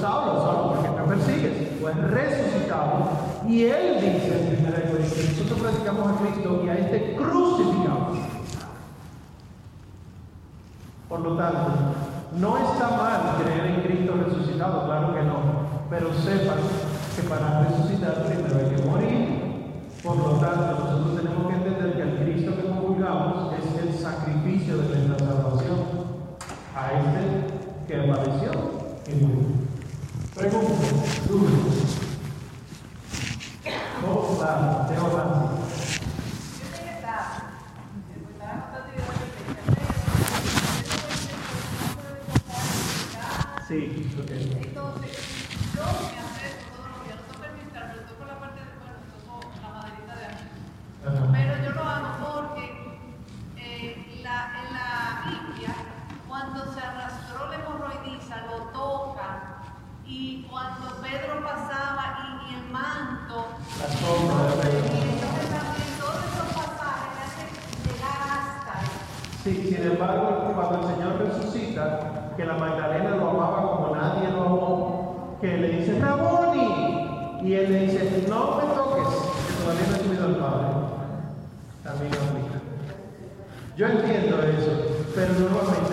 [0.00, 1.68] Saulo, Saulo, ¿por qué me persigues?
[1.80, 3.08] Pues resucitado.
[3.48, 8.08] Y él dice en 1 Corintios, nosotros predicamos a Cristo y a este crucificado.
[11.08, 11.70] Por lo tanto,
[12.36, 15.38] no está mal creer en Cristo resucitado, claro que no.
[15.90, 16.58] Pero sepan
[17.16, 19.37] que para resucitar primero hay que morir.
[20.02, 24.78] Por lo tanto, nosotros tenemos que entender que el Cristo que comulgamos es el sacrificio
[24.78, 25.78] de nuestra salvación
[26.74, 27.22] a este
[27.86, 28.50] que apareció
[29.06, 29.48] y murió.
[30.34, 30.86] Pregunta,
[31.28, 31.98] dudas.
[34.00, 35.58] No, claro, tengo más.
[43.68, 44.30] Sí, ok.
[44.30, 45.12] Entonces,
[45.76, 48.72] yo me acerco todos los días, no toco el ministrar, pero toco la parte de
[48.80, 50.46] bueno, toco la maderita de aquí.
[51.04, 51.28] Ajá.
[51.36, 52.64] Pero yo lo hago porque
[53.58, 54.88] eh, la, en la
[55.28, 55.74] Biblia,
[56.26, 59.28] cuando se arrastró la hemorroidiza, lo toca.
[60.06, 64.96] Y cuando Pedro pasaba y, y el manto, La sombra de Pedro.
[64.96, 67.50] y entonces también todos esos pasajes me hacen
[67.84, 68.88] llegar hasta ahí.
[69.44, 74.42] Sí, sin embargo, cuando el Señor resucita, que la Magdalena lo amaba como nadie lo
[74.44, 79.08] amó, que le dice, Raboni, y él le dice, no me toques,
[79.48, 80.66] que todavía no he subido al Padre.
[81.82, 82.60] También lo aplica.
[83.76, 84.72] Yo entiendo eso,
[85.58, 85.87] pero normalmente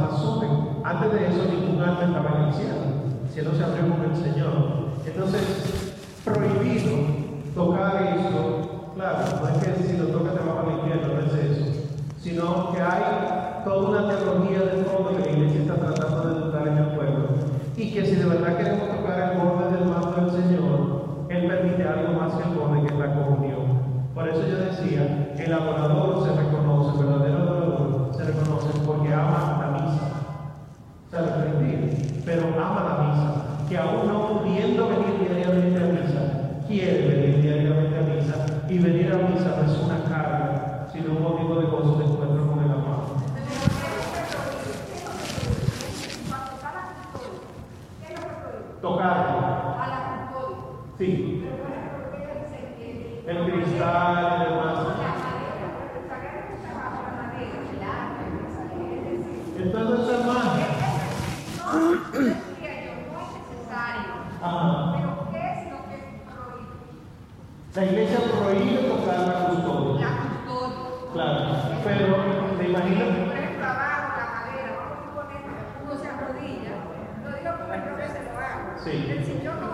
[0.00, 0.18] más.
[0.84, 2.76] Antes de eso ningún alma estaba en el cielo,
[3.32, 4.88] si no se abrió con el Señor.
[5.04, 5.94] Entonces,
[6.24, 6.96] prohibido
[7.54, 8.68] tocar eso
[8.98, 11.64] claro, no es que si lo tocas te vas al infierno, no es eso,
[12.20, 16.68] sino que hay toda una teología de fondo que la iglesia está tratando de educar
[16.68, 17.28] en el pueblo
[17.76, 21.84] y que si de verdad queremos tocar el borde del mando del Señor, Él permite
[21.84, 23.78] algo más que el borde que es la comunión.
[24.14, 27.27] Por eso yo decía, el adorador se reconoce, ¿verdad?
[32.74, 33.28] la misa,
[33.68, 36.22] que aún no pudiendo venir diariamente a misa,
[36.66, 41.22] quiere venir diariamente a misa, y venir a misa no es una carga, sino un
[41.22, 43.16] motivo de gozo de encuentro con el amado.
[48.80, 49.38] Tocar.
[50.98, 51.44] Sí.
[53.26, 54.78] El cristal, el demás.
[59.58, 60.50] Entonces, hermano.
[64.40, 66.78] Pero ¿qué es lo que es prohibido?
[67.74, 70.06] La iglesia prohíbe tocar la custodia.
[70.06, 70.14] La
[70.46, 71.12] custodia.
[71.12, 71.38] Claro.
[71.82, 72.06] Pero
[72.56, 73.04] me imagino.
[73.26, 74.26] Por ejemplo, abajo, la
[75.82, 76.74] uno se arrodilla.
[77.24, 78.78] Lo digo como el que lo hago.
[78.78, 78.94] Sí.
[79.10, 79.66] El Señor no,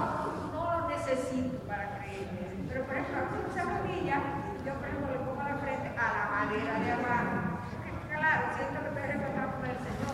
[0.55, 2.25] no lo necesito para creer.
[2.69, 4.17] Pero por ejemplo, uno se arrodilla,
[4.65, 7.61] yo por ejemplo le pongo la frente a la madera de abajo.
[8.09, 10.14] Claro, siento que estoy respetando con el Señor.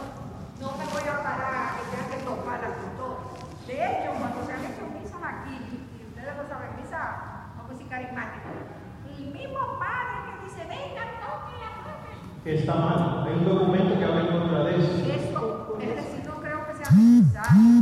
[12.45, 13.25] que está mal.
[13.27, 14.93] Hay un documento que habla en contra de eso.
[15.07, 17.80] Esto, es decir, no creo que sea necesario.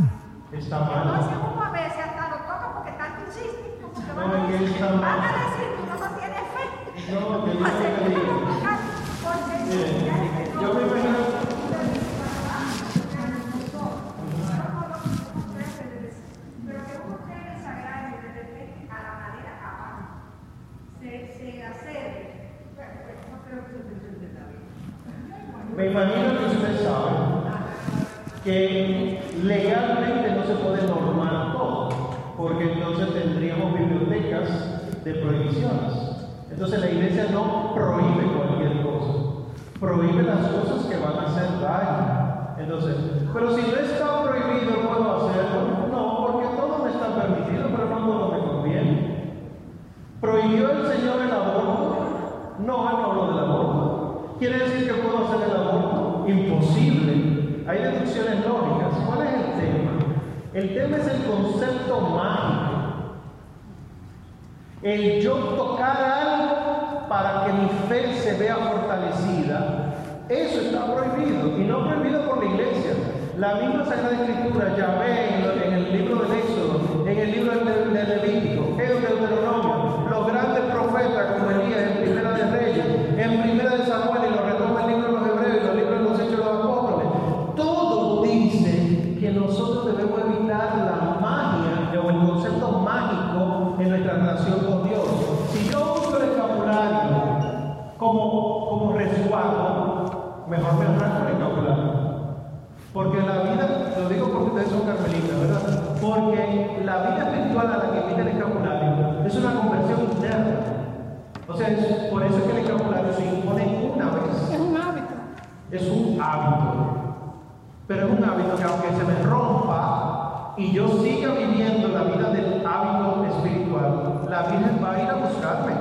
[120.58, 125.14] y yo siga viviendo la vida del hábito espiritual, la Virgen va a ir a
[125.14, 125.72] buscarme,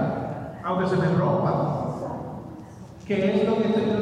[0.63, 1.73] aunque se me rompa.
[3.07, 3.96] Que es lo que estoy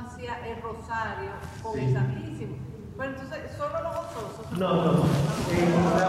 [0.00, 1.30] hacía el rosario
[1.62, 2.56] con el Santísimo.
[2.96, 4.58] Pero entonces, solo los gozosos.
[4.58, 5.04] No, no, no.
[5.52, 6.08] Eh, la,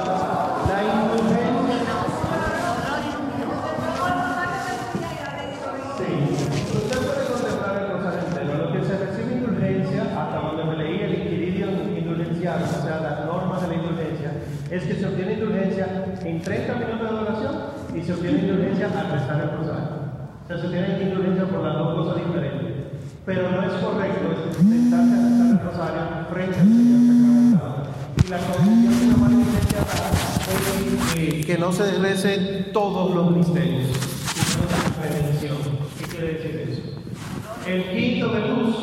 [0.68, 1.96] la indulgencia.
[5.98, 6.10] Sí.
[6.76, 8.66] Usted puede contemplar el rosario entero.
[8.66, 13.26] Lo que se recibe indulgencia, hasta donde me leí el inquiridio indulgencial, o sea, las
[13.26, 14.32] normas de la indulgencia,
[14.70, 17.56] es que se obtiene indulgencia en 30 minutos de oración
[17.96, 20.02] y se obtiene indulgencia al rezar el rosario.
[20.44, 22.61] O sea, se obtiene indulgencia por las dos cosas diferentes.
[23.26, 27.84] Pero no es correcto sentarse a rezar el rosario frente al Señor sacramentado.
[28.18, 28.94] Y la conclusión
[29.28, 33.88] que Iglesia da es que, no se recen todos los misterios,
[34.34, 35.58] sino la redención.
[36.00, 36.82] ¿Qué quiere decir eso?
[37.70, 38.76] El quinto de luz,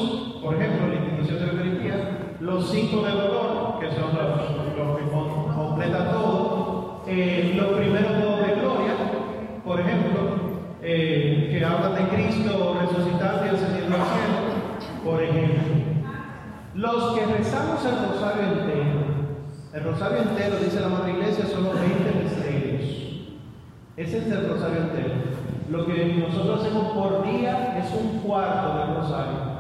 [0.42, 1.96] por ejemplo, la institución de la Eucaristía,
[2.40, 8.12] los cinco de dolor, que son los, los que com- completan todo, eh, los primeros
[8.22, 8.94] dos de gloria,
[9.64, 10.20] por ejemplo,
[10.80, 11.27] eh,
[11.68, 15.58] hablan de Cristo resucitado y ascendiendo al cielo, por ejemplo.
[16.74, 19.00] Los que rezamos el rosario entero,
[19.72, 22.82] el rosario entero, dice la Madre Iglesia, son los 20 misterios.
[23.96, 25.14] Ese es el rosario entero.
[25.70, 29.58] Lo que nosotros hacemos por día es un cuarto del rosario.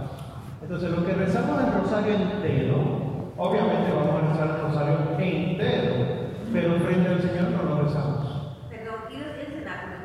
[0.62, 5.94] Entonces, lo que rezamos el rosario entero, obviamente vamos a rezar el rosario entero,
[6.52, 8.56] pero frente al Señor no lo rezamos.
[8.70, 9.96] Perdón, ¿y el cenáculo?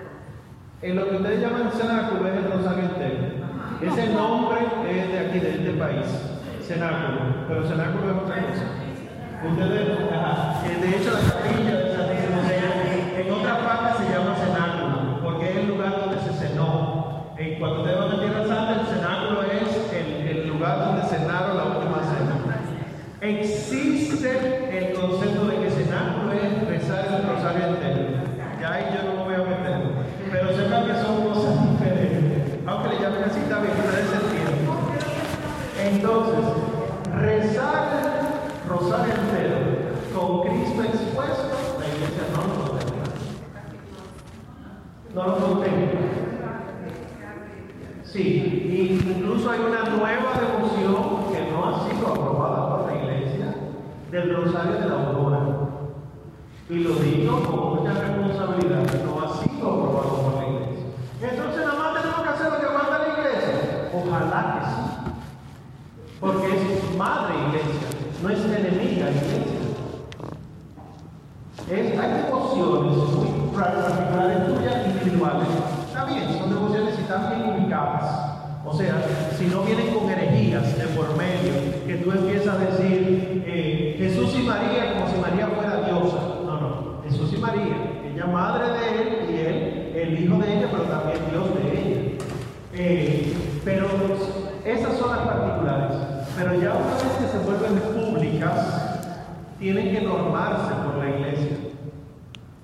[0.84, 3.16] En lo que ustedes llaman cenáculo es el rosario entero.
[3.80, 4.60] Ese nombre
[4.92, 6.06] es de aquí, de este país,
[6.62, 8.68] cenáculo, pero cenáculo es otra cosa.
[9.48, 11.84] Ustedes, ajá, de hecho la capilla
[13.16, 17.32] en otra parte se llama cenáculo, porque es el lugar donde se cenó.
[17.38, 21.58] Eh, cuando ustedes van a Tierra Santa, el cenáculo es el, el lugar donde cenaron
[21.58, 22.60] la última cena.
[23.22, 28.20] Existe el concepto de que cenáculo es rezar el rosario entero.
[28.60, 29.94] Ya ahí yo no me voy a meter.
[30.34, 32.60] Pero sepan que son cosas diferentes.
[32.66, 34.66] Aunque le llamen así, está bien, ustedes se entienden.
[35.80, 36.46] Entonces,
[37.14, 39.58] rezar el rosario entero
[40.16, 43.04] con Cristo expuesto, la iglesia no lo contempla.
[45.14, 46.00] No lo contempla.
[48.04, 53.56] Sí, incluso hay una nueva devoción que no ha sido aprobada por la iglesia
[54.10, 55.40] del rosario de la aurora.
[56.68, 60.86] Y lo digo con mucha responsabilidad, no ha sido aprobado por la iglesia.
[61.22, 63.92] Entonces nada más tenemos que hacer lo que manda la iglesia.
[63.94, 64.82] Ojalá que sí.
[66.20, 67.88] Porque es madre iglesia,
[68.22, 69.62] no es enemiga iglesia.
[71.70, 74.03] Es, hay devociones muy particulares
[75.26, 78.34] Está bien, son devociones y están bien ubicadas.
[78.66, 79.06] O sea,
[79.38, 81.54] si no vienen con herejías de por medio,
[81.86, 86.18] que tú empiezas a decir eh, Jesús y María como si María fuera diosa.
[86.46, 87.76] No, no, Jesús y María,
[88.06, 92.02] ella madre de él y él, el hijo de ella, pero también Dios de ella.
[92.74, 93.34] Eh,
[93.64, 93.88] pero
[94.66, 95.98] esas son las particulares.
[96.36, 99.08] Pero ya una vez que se vuelven públicas,
[99.60, 101.58] tienen que normarse por la iglesia.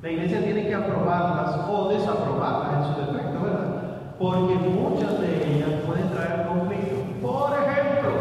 [0.01, 3.79] La iglesia tiene que aprobarlas o desaprobarlas en su defecto, ¿verdad?
[4.19, 6.95] Porque muchas de ellas pueden traer conflicto.
[7.21, 8.11] Por ejemplo,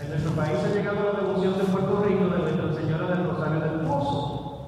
[0.00, 3.60] en nuestro país ha llegado la devoción de Puerto Rico de Nuestra Señora del Rosario
[3.60, 4.60] del Pozo.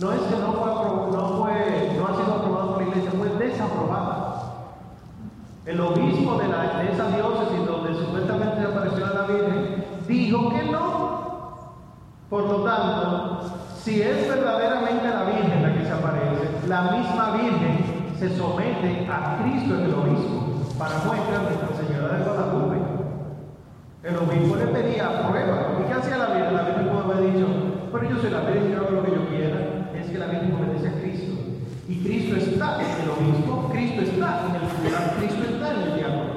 [0.00, 3.28] No es que no fue, no fue, no ha sido aprobado por la iglesia, fue
[3.38, 4.34] desaprobada.
[5.64, 11.74] El obispo de, la, de esa diócesis donde supuestamente apareció la Virgen dijo que no.
[12.28, 13.42] Por lo tanto,
[13.80, 17.83] si es verdaderamente la Virgen la que se aparece, la misma Virgen
[18.18, 22.76] se somete a Cristo en el obispo para muestra Nuestra Señora de Guadalupe.
[24.02, 25.78] El obispo le pedía prueba.
[25.80, 26.54] ¿Y qué hacía la Virgen?
[26.54, 27.46] La Virgen pudo haber dicho,
[27.92, 29.90] pero yo soy la Virgen, yo hago lo que yo quiera.
[29.94, 31.32] Es que la Virgen obedece a Cristo.
[31.88, 35.94] Y Cristo está en el obispo, Cristo está en el cura, Cristo está en el
[35.94, 36.34] diácono.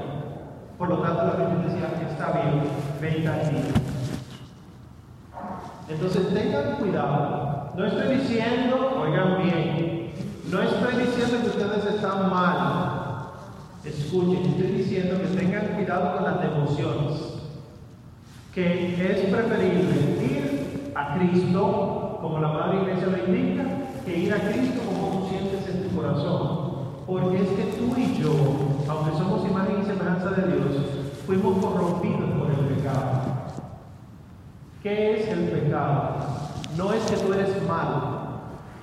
[0.77, 2.61] Por lo tanto, la Virgen decía, está bien,
[3.01, 3.57] venga aquí.
[5.89, 7.71] Entonces tengan cuidado.
[7.75, 9.96] No estoy diciendo, oigan bien,
[10.51, 13.07] no estoy diciendo que ustedes están mal.
[13.83, 17.21] Escuchen, estoy diciendo que tengan cuidado con las devociones.
[18.53, 23.63] Que es preferible ir a Cristo, como la Madre Iglesia lo indica,
[24.05, 26.67] que ir a Cristo como tú sientes en tu corazón.
[27.05, 28.33] Porque es que tú y yo,
[28.89, 30.85] aunque somos imagen y semejanza de Dios,
[31.25, 33.21] fuimos corrompidos por el pecado.
[34.81, 36.15] ¿Qué es el pecado?
[36.77, 38.16] No es que tú eres malo,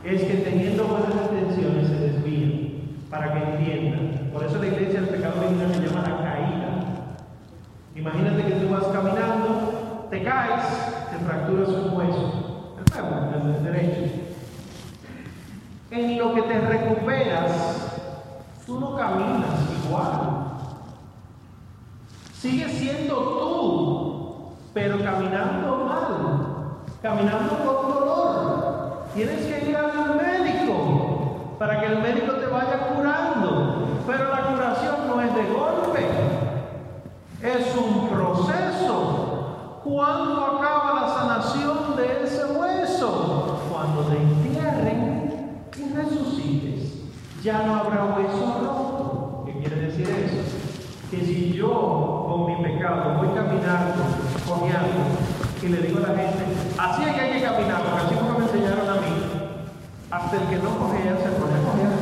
[0.04, 2.70] es que teniendo buenas intenciones se desvían
[3.10, 4.30] para que entiendan.
[4.32, 6.64] Por eso la iglesia el pecado original se llama la caída.
[7.96, 10.64] Imagínate que tú vas caminando, te caes,
[11.10, 14.12] te fracturas un hueso, el fémur, el derecho.
[15.90, 18.00] En lo que te recuperas,
[18.66, 20.44] tú no caminas igual.
[22.34, 28.63] Sigue siendo tú, pero caminando mal, caminando con dolor.
[29.14, 34.02] Tienes que ir al médico para que el médico te vaya curando.
[34.04, 36.00] Pero la curación no es de golpe,
[37.40, 39.80] es un proceso.
[39.84, 43.60] ¿Cuándo acaba la sanación de ese hueso?
[43.70, 47.04] Cuando te entierren y resucites.
[47.44, 49.44] Ya no habrá hueso roto.
[49.46, 50.42] ¿Qué quiere decir eso?
[51.12, 54.02] Que si yo con mi pecado voy caminando,
[54.44, 56.44] cojeando, y le digo a la gente,
[56.76, 59.12] así es que hay que caminar, porque así como me enseñaron a mí,
[60.10, 61.94] hasta el que no cojea se pone a cojear.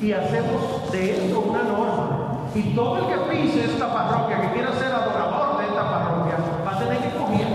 [0.00, 2.48] Y hacemos de esto una norma.
[2.56, 6.36] Y todo el que pise esta parroquia, que quiera ser adorador de esta parroquia,
[6.66, 7.50] va a tener que cojear.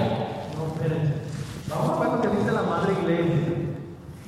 [0.56, 1.14] No, espérense.
[1.70, 3.54] Vamos a ver lo que dice la Madre Iglesia.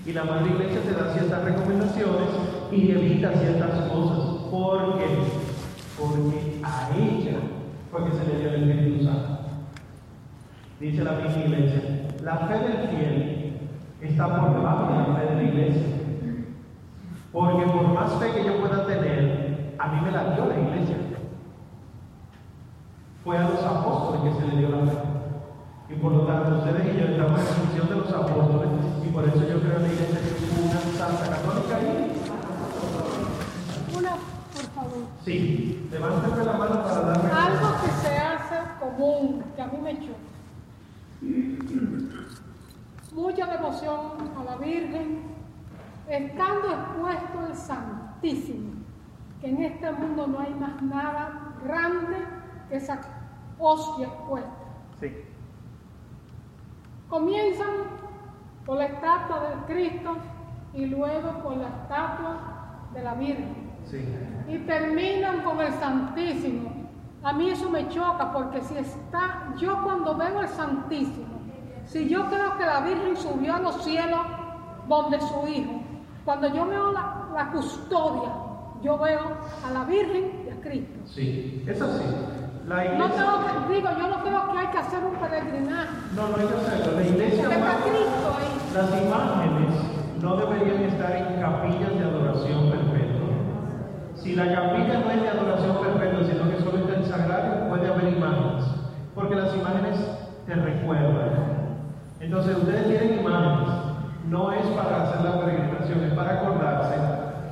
[0.05, 2.29] Y la Madre Iglesia te da ciertas recomendaciones
[2.73, 4.51] y evita ciertas cosas.
[4.51, 5.07] ¿Por qué?
[5.97, 7.39] Porque a ella
[7.89, 9.38] fue que se le dio el Espíritu Santo.
[10.79, 11.81] Dice la misma iglesia,
[12.23, 13.59] la fe del fiel
[13.99, 15.87] está por debajo de la fe de la iglesia.
[17.33, 20.95] Porque por más fe que yo pueda tener, a mí me la dio la iglesia.
[23.25, 24.97] Fue a los apóstoles que se le dio la fe.
[25.89, 28.69] Y por lo tanto, ustedes y yo estamos en la función de los apóstoles,
[29.05, 31.83] y por eso yo creo en la iglesia que es una santa católica y
[33.97, 34.11] Una,
[34.53, 35.03] por favor.
[35.25, 37.31] Sí, levántame la mano para darme.
[37.31, 40.28] Algo que se hace común, que a mí me choca.
[43.13, 45.21] Mucha devoción a la Virgen,
[46.07, 48.73] estando expuesto el Santísimo,
[49.41, 52.17] que en este mundo no hay más nada grande
[52.69, 52.99] que esa
[53.57, 54.51] hostia expuesta.
[54.99, 55.11] Sí.
[57.09, 57.67] Comienzan
[58.65, 60.17] por la estatua del Cristo
[60.73, 62.39] y luego por la estatua
[62.93, 63.69] de la Virgen.
[63.85, 64.05] Sí.
[64.47, 66.88] y terminan con el Santísimo.
[67.23, 71.27] A mí eso me choca porque si está, yo cuando veo el Santísimo,
[71.85, 74.19] si yo creo que la Virgen subió a los cielos
[74.87, 75.81] donde su Hijo,
[76.23, 78.29] cuando yo veo la, la custodia,
[78.81, 79.19] yo veo
[79.67, 80.99] a la Virgen y a Cristo.
[81.05, 82.03] Sí, es así.
[82.67, 83.07] La iglesia.
[83.07, 85.89] No creo que, digo, yo no creo que hay que hacer un peregrinaje.
[86.15, 86.93] No, no hay que hacerlo.
[86.95, 87.43] La iglesia.
[87.43, 88.75] Porque está va- Cristo ahí.
[88.75, 89.75] Las imágenes
[90.21, 93.29] no deberían estar en capillas de adoración perpetua.
[94.15, 96.58] Si la capilla no es de adoración perpetua, sino que
[97.69, 98.65] puede haber imágenes.
[99.15, 99.99] Porque las imágenes
[100.45, 101.49] te recuerdan.
[102.19, 103.69] Entonces, ustedes tienen imágenes.
[104.29, 106.95] No es para hacer la peregrinación, es para acordarse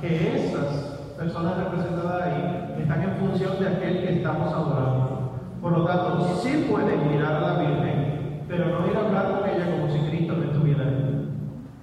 [0.00, 5.32] que estas personas representadas ahí están en función de aquel que estamos adorando.
[5.60, 9.50] Por lo tanto, sí pueden mirar a la Virgen, pero no ir a hablar con
[9.50, 11.28] ella como si Cristo no estuviera ahí.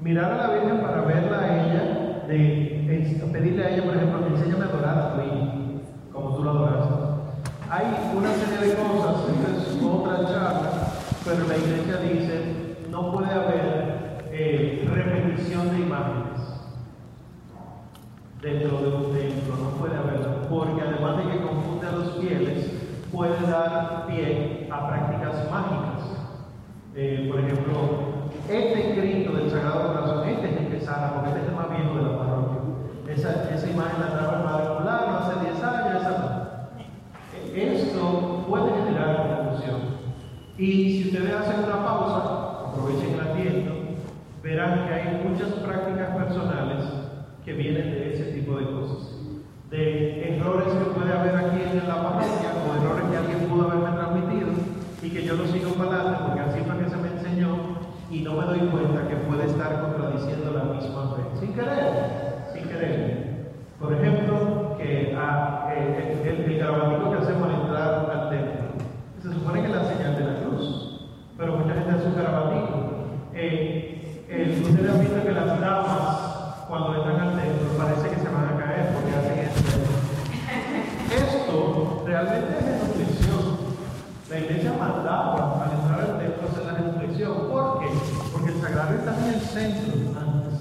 [0.01, 4.63] Mirar a la Virgen para verla a ella, de, pedirle a ella, por ejemplo, enséñame
[4.63, 7.04] a adorar a tu como tú lo adoraste.
[7.67, 7.85] Hay
[8.15, 10.71] una serie de cosas, esta es otra charla,
[11.25, 16.25] pero la iglesia dice, no puede haber eh, repetición de imágenes
[18.39, 22.71] dentro de un templo, no puede haberlo, porque además de que confunde a los fieles,
[23.11, 26.19] puede dar pie a prácticas mágicas.
[26.93, 27.73] Eh, por ejemplo,
[28.47, 31.69] este Cristo del Sagrado Corazón, este es el que sana, porque este es el más
[31.71, 32.59] viejo de la parroquia.
[33.07, 36.45] Esa, esa imagen la trajo el Padre Fulano hace 10 años, esa no.
[37.55, 39.79] Esto puede generar confusión.
[40.57, 43.73] Y si ustedes hacen una pausa, aprovechen el asiento,
[44.41, 46.85] verán que hay muchas prácticas personales
[47.43, 49.19] que vienen de ese tipo de cosas.
[49.69, 53.97] De errores que puede haber aquí en la parroquia o errores que alguien pudo haberme
[53.97, 54.47] transmitido
[55.03, 57.57] y que yo lo sigo para adelante porque así fue que se me enseñó
[58.09, 61.39] y no me doy cuenta que puede estar contradiciendo la misma fe.
[61.39, 63.51] Sin querer, sin querer.
[63.79, 68.65] Por ejemplo, que ah, eh, el, el, que hacemos al entrar al templo,
[69.21, 71.57] se supone que es la señal de la cruz, pero
[72.15, 72.95] garabatito.
[73.33, 78.29] Eh, eh, ustedes han visto que las damas, cuando entran al templo, parece que se
[78.29, 79.95] van a caer porque hacen esto.
[81.15, 83.57] Esto realmente es genuflexión.
[84.29, 87.49] La iglesia mandaba al entrar al templo hacer la genuflexión.
[87.49, 87.87] ¿Por qué?
[88.31, 90.59] Porque el sagrario está en el centro antes.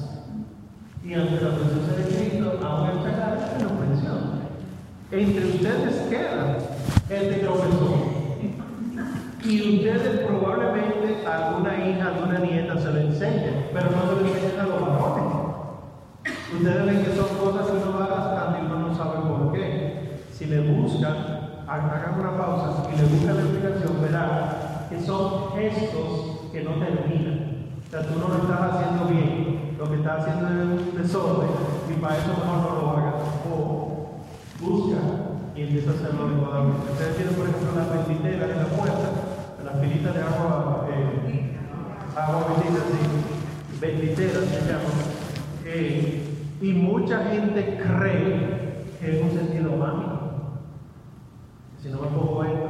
[1.04, 4.34] Y ante la presencia de Cristo, aún el sagrario es genuflexión.
[5.10, 6.58] Entre ustedes queda
[7.10, 8.14] el que tropezó.
[9.44, 11.03] Y ustedes probablemente
[11.56, 14.80] una hija, de una nieta se lo enseñen, pero no se lo enseñan a los
[14.80, 15.44] varones.
[16.54, 20.20] Ustedes ven que son cosas que uno va gastando y uno no sabe por qué.
[20.32, 21.16] Si le buscan,
[21.66, 24.50] hagan una pausa, si le buscan la explicación, verán
[24.88, 27.66] que son gestos que no terminan.
[27.86, 31.50] O sea, tú no lo estás haciendo bien, lo que estás haciendo es un desorden
[31.90, 33.14] y para eso mejor no lo hagas.
[33.50, 34.20] O
[34.60, 34.98] busca
[35.56, 36.92] y empieza a hacerlo adecuadamente.
[36.92, 39.08] Ustedes tienen, por ejemplo, la benditera en la puerta,
[39.64, 40.74] las pilitas de agua
[42.16, 44.90] agua bendita, sí, benditera se llama,
[45.66, 46.24] eh,
[46.60, 50.20] y mucha gente cree que es un sentido mágico.
[51.82, 52.68] Si no me pongo esto,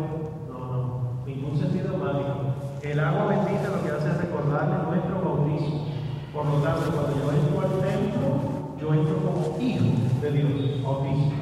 [0.48, 2.54] no, no, ningún sentido mágico.
[2.82, 5.86] El agua bendita lo que hace es recordarle nuestro bautismo.
[6.32, 9.84] Por lo tanto, cuando yo entro al templo, yo entro como hijo
[10.22, 11.32] de Dios, bautismo.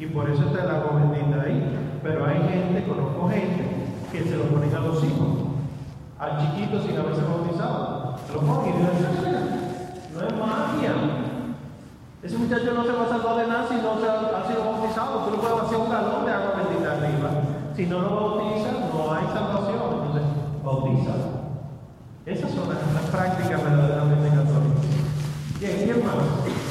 [0.00, 2.00] Y por eso está el agua bendita ahí.
[2.02, 3.64] Pero hay gente, conozco gente,
[4.10, 5.51] que se lo ponen a los hijos
[6.22, 8.14] al chiquito sin haberse bautizado.
[8.32, 8.74] Lo ponen
[10.14, 10.94] no es magia.
[12.22, 15.24] Ese muchacho no se va a salvar de nada si no se ha, sido bautizado.
[15.24, 17.30] Tú no puedes vaciar un galón de agua bendita arriba.
[17.74, 19.82] Si no lo bautizas, no hay salvación.
[19.98, 20.22] Entonces,
[20.62, 21.12] bautiza.
[22.24, 22.78] Esas son las,
[23.10, 24.86] prácticas verdaderamente católicas.
[25.58, 26.61] Bien, ¿quién más?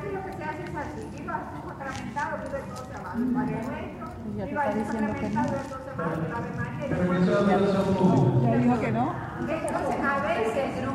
[0.00, 3.24] Aquí lo que se hace es así, viva un sacramentado, vive todo se va, el
[3.34, 4.06] Padre Nuestro,
[4.46, 7.36] viva el sacramentado, vive todo se va, el Ave María, pero eso.
[8.42, 9.14] Ya dijo que no.
[9.40, 10.90] Entonces, a veces yo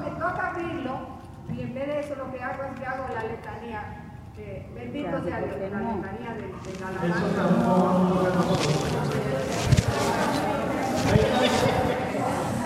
[0.00, 0.94] me toca abrirlo
[1.52, 3.82] y en vez de eso lo que hago es que hago la letanía.
[4.74, 6.46] bendito sea Dios, la letanía de,
[6.80, 7.28] la alabanza.
[7.34, 8.66] tampoco nos toca a nosotros.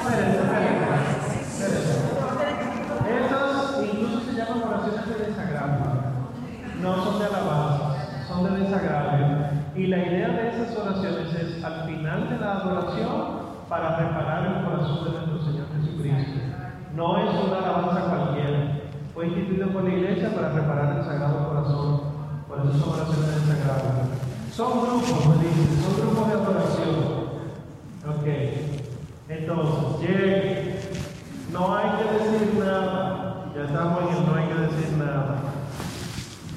[0.01, 0.71] Espérense, espérense,
[1.41, 2.11] espérense.
[3.11, 5.87] Esas incluso se llaman oraciones de desagravio.
[6.81, 7.87] No son de alabanza,
[8.41, 9.81] son de.
[9.81, 14.65] Y la idea de esas oraciones es al final de la adoración para reparar el
[14.65, 16.41] corazón de nuestro Señor Jesucristo.
[16.95, 18.81] No es una alabanza cualquiera.
[19.15, 22.01] Fue instituido por la iglesia para reparar el Sagrado Corazón.
[22.49, 23.91] Por eso son oraciones de desagravio.
[24.53, 26.99] Son grupos, me dicen, son grupos de adoración.
[28.09, 28.27] Ok.
[29.29, 30.81] Entonces, llegue.
[31.53, 33.47] No hay que decir nada.
[33.55, 35.37] Ya estamos en no hay que decir nada.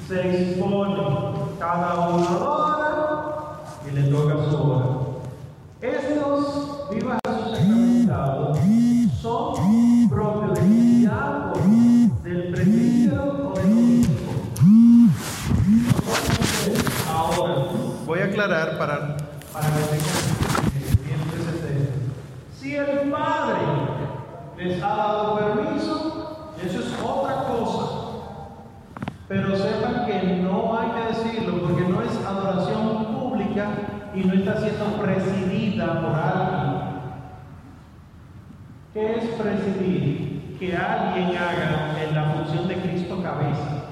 [0.08, 1.33] Se expone.
[1.64, 2.90] Cada uno adora
[3.88, 4.86] y le toca su hora.
[5.80, 8.58] Estos vivas sacramentados
[9.22, 14.32] son propios del diácono, del presbítero o del obispo.
[17.10, 17.54] Ahora,
[18.04, 19.16] voy a aclarar para,
[19.50, 20.20] para que tengan
[21.02, 21.92] bien presente.
[22.60, 23.62] Si el Padre
[24.58, 28.04] les ha dado permiso, eso es otra cosa.
[29.26, 32.14] Pero sepan que no hay que decirlo porque no es
[34.14, 36.84] y no está siendo presidida por alguien.
[38.92, 40.56] ¿Qué es presidir?
[40.58, 43.84] Que alguien haga en la función de Cristo cabeza.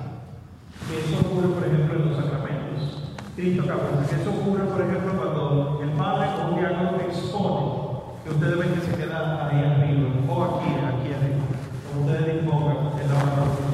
[0.89, 3.13] Que eso ocurre, por ejemplo, en los sacramentos.
[3.37, 4.09] Cristo cabeza.
[4.09, 7.83] Que eso ocurre, por ejemplo, cuando el padre o un diácono expone.
[8.25, 10.09] Que ustedes ven que se queda ahí arriba.
[10.29, 11.45] O aquí, aquí arriba.
[11.89, 13.73] Como ustedes invocan en la oración.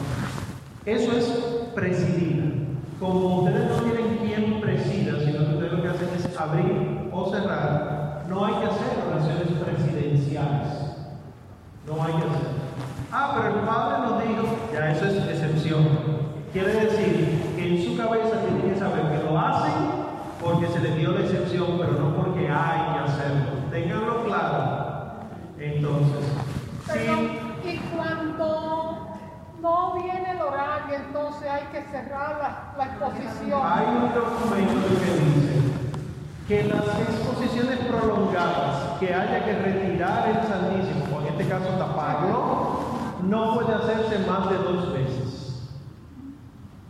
[0.85, 1.25] Eso es
[1.75, 2.58] presidir.
[3.01, 7.31] Como ustedes no tienen quien presida, sino que ustedes lo que hacen es abrir o
[7.31, 10.69] cerrar, no hay que hacer oraciones presidenciales.
[11.87, 12.59] No hay que hacer.
[13.13, 15.87] Ah, pero el Padre nos dijo, ya eso es excepción.
[16.53, 19.73] Quiere decir que en su cabeza tienen que saber que lo hacen
[20.43, 23.71] porque se les dio la excepción, pero no porque hay que hacerlo.
[23.71, 24.89] Ténganlo claro.
[25.59, 26.25] Entonces,
[26.93, 27.28] sí.
[29.61, 33.61] No viene el horario, entonces hay que cerrar la, exposición.
[33.65, 35.59] Hay un documento que dice
[36.47, 42.79] que las exposiciones prolongadas que haya que retirar el Santísimo, en este caso taparlo,
[43.23, 45.69] no puede hacerse más de dos veces.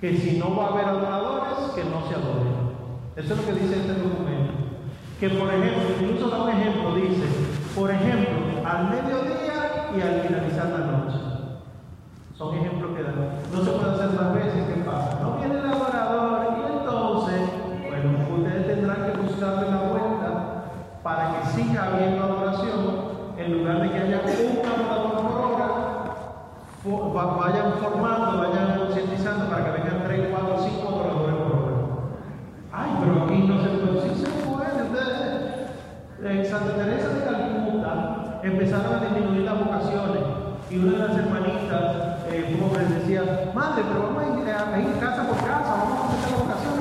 [0.00, 2.68] Que si no va a haber adoradores, que no se adoren.
[3.16, 4.52] Eso es lo que dice este documento.
[5.18, 7.24] que por ejemplo, incluso da un ejemplo, dice,
[7.74, 11.27] por ejemplo, al mediodía y al finalizar la noche.
[12.39, 13.35] Son ejemplos que dan.
[13.52, 15.19] No se puede hacer más veces, ¿qué pasa?
[15.20, 17.40] No viene el adorador y entonces,
[17.82, 18.09] bueno,
[18.39, 20.28] ustedes tendrán que buscarle la vuelta
[21.02, 27.73] para que siga habiendo adoración, en lugar de que haya un adorador por hora, vayan
[27.82, 31.74] formando, vayan concientizando para que vengan 3, 4, 5 adoradores por hora.
[32.70, 34.82] Ay, pero aquí no se puede, sí se puede.
[34.86, 35.27] Ustedes,
[36.23, 40.23] en Santa Teresa de Calcuta empezaron a disminuir las vocaciones
[40.70, 41.88] y una de las hermanitas eh,
[43.86, 46.78] pero vamos a ir, a ir casa por casa, vamos a empezar las vocaciones.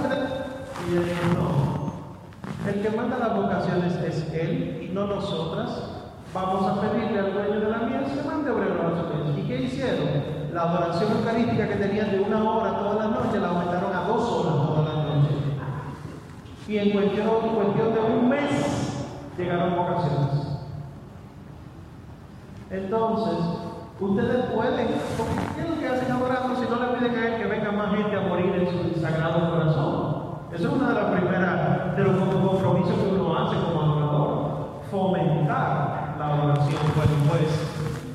[0.87, 1.77] Y ella dijo, no,
[2.67, 5.91] el que manda las vocaciones es él y no nosotras.
[6.33, 9.37] Vamos a pedirle al dueño de la miel que mande obrero a los bienes.
[9.37, 10.07] ¿Y qué hicieron?
[10.53, 14.29] La adoración eucarística que tenían de una hora todas las noches la aumentaron a dos
[14.29, 15.37] horas todas las noches.
[16.67, 19.05] Y en cuestión, en cuestión de un mes
[19.37, 20.47] llegaron vocaciones.
[22.69, 23.56] Entonces,
[23.99, 24.87] ustedes pueden,
[25.17, 27.71] porque ¿qué es lo que hacen adorando si no le piden a él que venga
[27.71, 30.27] más gente a morir en su sagrado corazón?
[30.53, 36.15] Eso es una de las primeras de los compromisos que uno hace como adorador, fomentar
[36.17, 36.81] la adoración.
[36.95, 37.49] Bueno, pues,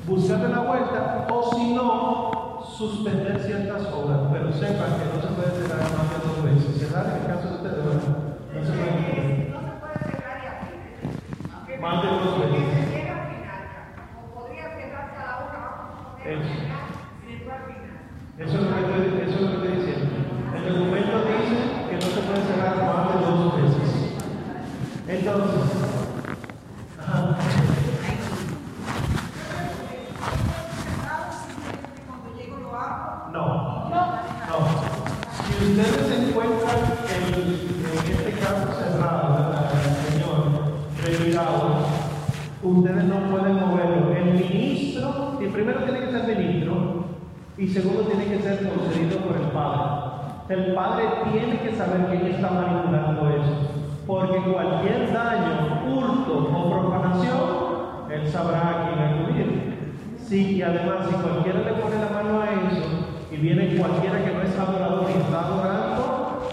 [0.07, 5.51] buscarle la vuelta, o si no, suspender ciertas obras, pero sepan que no se puede
[5.61, 6.79] cerrar más de dos veces.
[6.89, 7.85] Cerrar en el caso de ustedes.
[7.85, 10.73] No se puede cerrar y así.
[11.55, 12.65] Aunque Más de dos veces.
[12.73, 13.61] se llega al final,
[14.17, 16.49] o podría cerrarse a la hora, vamos a poner al Eso.
[16.49, 16.83] final
[17.23, 17.93] y después al final.
[18.41, 20.11] Eso es lo que estoy, eso es lo que estoy diciendo.
[20.53, 23.89] El documento dice que no se puede cerrar más de dos veces.
[25.07, 25.65] Entonces,
[26.99, 27.35] ajá.
[32.07, 33.29] Cuando llego lo hago.
[33.31, 33.45] no,
[33.89, 34.01] No,
[34.49, 34.57] no.
[35.33, 36.77] Si ustedes se encuentran
[37.09, 39.71] en, en este caso cerrado, ¿verdad?
[39.73, 40.39] el Señor,
[41.01, 41.61] retirado,
[42.63, 44.15] ustedes no pueden moverlo.
[44.15, 47.05] El ministro, y primero tiene que ser ministro,
[47.57, 50.01] y segundo tiene que ser concedido por el Padre.
[50.49, 53.71] El Padre tiene que saber quién está manipulando eso,
[54.05, 59.73] porque cualquier daño, hurto o profanación, él sabrá a quién acudir.
[60.17, 62.85] Sí, y además, si cualquiera le pone la mano a eso,
[63.31, 66.49] y viene cualquiera que no es adorador y está adorando,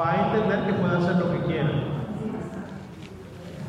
[0.00, 1.70] va a entender que puede hacer lo que quiera.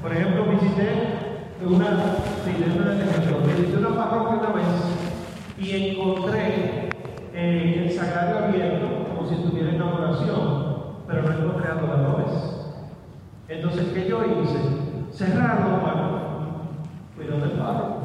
[0.01, 2.15] Por ejemplo, visité una,
[2.45, 4.65] visité una parroquia una vez
[5.59, 6.89] y encontré
[7.33, 10.63] eh, el sagrario abierto como si estuviera en adoración,
[11.07, 12.31] pero no encontré adoradores.
[13.47, 14.59] Entonces, ¿qué yo hice?
[15.11, 16.19] Cerrarlo, bueno,
[17.15, 17.97] fui donde el párroco.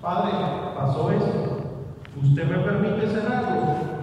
[0.00, 0.32] Padre,
[0.76, 1.58] pasó esto.
[2.22, 3.94] ¿Usted me permite cerrarlo?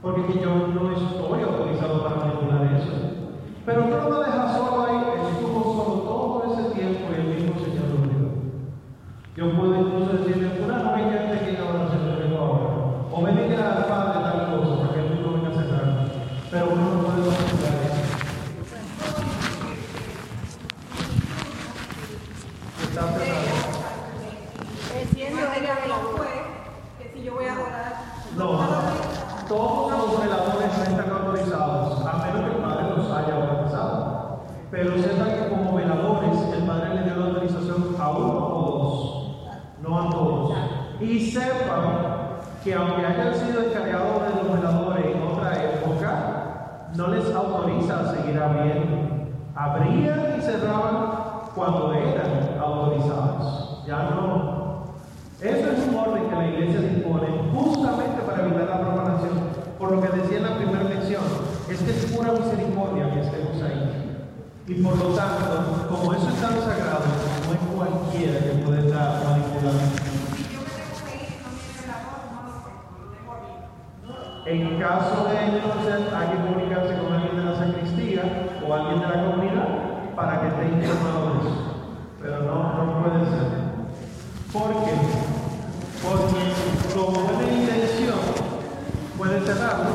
[0.00, 3.11] Porque que yo no estoy autorizado para manipular eso.
[3.64, 4.96] Pero no lo deja solo ahí,
[5.30, 8.28] estuvo solo todo ese tiempo y el mismo Señor lo dijo.
[9.36, 12.68] Yo puedo incluso decirle, fulano, ven que adoración yo vengo ahora.
[13.12, 16.02] O ven y al Padre tal cosa, para que él mismo venga a cerrarlo.
[16.50, 18.02] Pero uno no puede manipular eso.
[22.82, 23.72] Está cerrado.
[25.14, 26.32] Siendo ella no fue,
[26.98, 27.92] que si yo voy a adorar.
[28.36, 28.46] No,
[29.48, 34.40] todos los veladores no están autorizados, a menos que el padre los haya autorizado.
[34.70, 39.82] Pero sepan que como veladores, el padre le dio la autorización a uno o dos,
[39.82, 40.56] no a todos.
[41.00, 41.84] Y sepan
[42.64, 48.14] que aunque hayan sido encargados de los veladores en otra época, no les autoriza a
[48.14, 48.96] seguir abriendo.
[49.54, 50.96] Abrían y cerraban
[51.54, 53.84] cuando eran autorizados.
[53.86, 54.82] Ya no.
[55.40, 59.62] Eso es un orden que la iglesia dispone justamente para evitar la profanación.
[59.78, 61.22] Por lo que decía en la primera lección,
[61.68, 64.18] es que es pura misericordia que estemos ahí.
[64.68, 67.04] Y por lo tanto, como eso es tan sagrado,
[67.46, 70.12] no es cualquiera que puede estar manipulando.
[74.44, 79.08] En caso de entonces, hay que comunicarse con alguien de la sacristía o alguien de
[79.08, 79.68] la comunidad
[80.14, 81.72] para que esté informado de eso.
[82.20, 83.62] Pero no, no puede ser.
[84.52, 84.92] ¿Por qué?
[86.02, 88.18] Porque como buena intención
[89.16, 89.90] puede cerrarlo,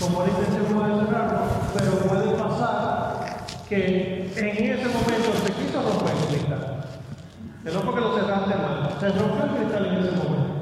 [0.00, 1.40] como buena intención puede cerrarlo,
[1.74, 6.84] pero puede pasar que en ese momento se quiso romper el cristal.
[7.64, 10.52] No porque lo cerraste mal, se rompió el cristal en ese momento.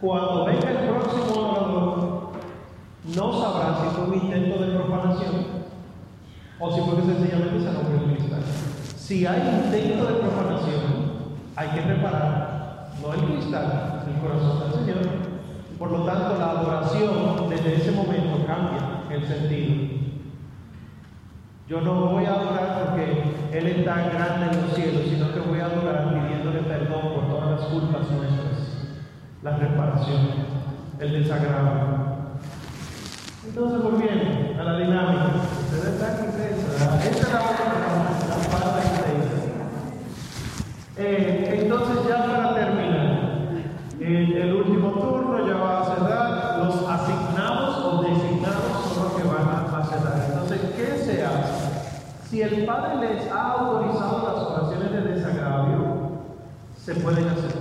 [0.00, 2.32] Cuando venga el próximo adorador,
[3.14, 5.65] no sabrá si fue un intento de profanación
[6.58, 8.40] o si fue sencillamente se rompió el cristal.
[8.96, 10.82] Si hay intento de profanación,
[11.54, 15.16] hay que reparar, no el cristal, el corazón del Señor.
[15.78, 19.96] Por lo tanto, la adoración desde ese momento cambia el sentido.
[21.68, 25.58] Yo no voy a adorar porque Él está grande en los cielos, sino que voy
[25.58, 28.96] a adorar pidiéndole perdón por todas las culpas nuestras,
[29.42, 30.20] la reparación,
[31.00, 31.96] el desagrado.
[33.46, 35.30] Entonces, volviendo a la dinámica,
[40.98, 43.50] entonces, ya para terminar,
[44.00, 46.58] el, último turno ya va a cerrar.
[46.58, 50.24] Los asignados o designados son los que van a, cerrar.
[50.30, 51.66] Entonces, ¿qué se hace?
[52.30, 56.22] Si el Padre les ha autorizado las oraciones de desagravio,
[56.76, 57.52] se pueden hacer.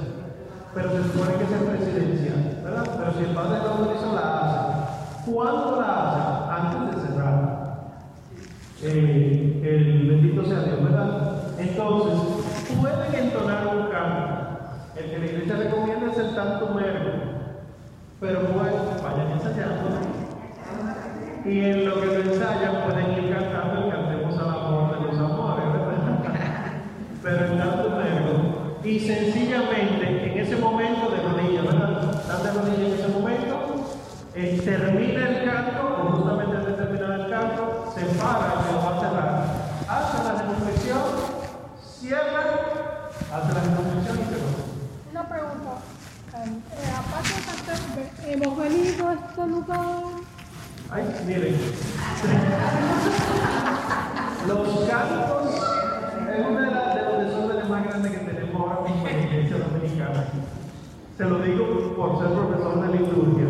[0.74, 2.96] Pero se supone que es en presidencia, ¿verdad?
[2.98, 5.32] Pero si el Padre la autorizó, la hace.
[5.32, 6.78] ¿Cuándo la hace?
[6.78, 7.55] Antes de cerrar.
[8.88, 11.42] Eh, el bendito sea Dios, ¿verdad?
[11.58, 12.20] Entonces,
[12.80, 14.36] pueden entonar un canto.
[14.96, 17.12] El que la iglesia recomienda es el tanto mergo.
[18.20, 19.90] Pero pues, vayan ensayando.
[21.46, 25.18] Y en lo que lo ensayan pueden ir cantando y cantemos al amor de los
[25.18, 26.24] amores, ¿verdad?
[27.24, 28.80] Pero el tanto mergo.
[28.84, 32.20] Y sencillamente, en ese momento de rodillas, ¿verdad?
[32.20, 33.66] Están de rodillas en ese momento,
[34.36, 38.65] eh, termina el canto, o justamente antes de terminar el canto, se para
[39.10, 39.46] cerrar.
[39.88, 41.04] Hace la reflexión,
[42.00, 42.42] cierra,
[43.34, 44.52] hace la reflexión y se va.
[45.12, 45.72] Una pregunta.
[46.36, 47.36] Eh, aparte
[48.26, 49.80] de hemos venido a este lugar.
[50.92, 51.56] Ay, miren.
[54.48, 55.56] Los cantos
[56.30, 59.24] es uno de, las- de los desórdenes más grandes que tenemos ahora mismo en la
[59.26, 60.26] iglesia dominicana.
[61.18, 63.46] Se lo digo por ser profesor de liturgia.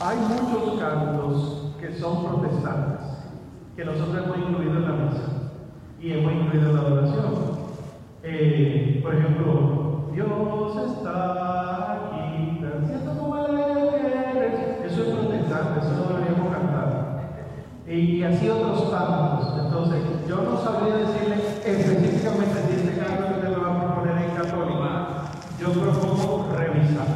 [0.00, 3.00] Hay muchos cantos que son protestantes,
[3.76, 5.28] que nosotros hemos incluido en la misa
[6.00, 7.34] y hemos incluido en la adoración.
[8.22, 13.56] Eh, por ejemplo, Dios está aquí, haciendo como Él
[13.90, 14.86] quiere.
[14.86, 17.42] Eso es protestante, eso no deberíamos cantar.
[17.86, 19.58] Y, y así otros tantos.
[19.62, 24.24] Entonces, yo no sabría decirle específicamente si este canto que usted me va a proponer
[24.24, 25.06] en católica.
[25.60, 27.06] Yo propongo revisar.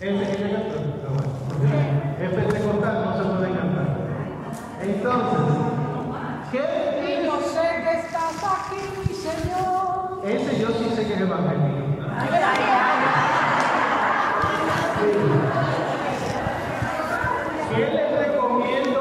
[0.00, 3.88] Es es de católica, bueno, porque es pentecostal, no se puede cantar.
[4.82, 5.12] Entonces,
[6.50, 10.20] ¿qué Y yo sé que estás aquí, mi Señor.
[10.24, 11.82] Ese yo sí sé que es evangélico.
[17.74, 19.00] ¿Qué les recomiendo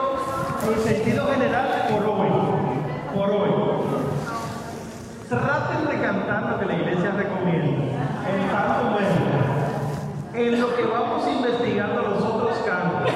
[0.65, 2.29] en sentido general por hoy?
[3.13, 3.51] Por hoy.
[5.27, 7.83] Traten de cantar lo que la iglesia recomienda.
[8.31, 9.31] En tanto menos.
[10.33, 13.11] En lo que vamos investigando los otros cantos.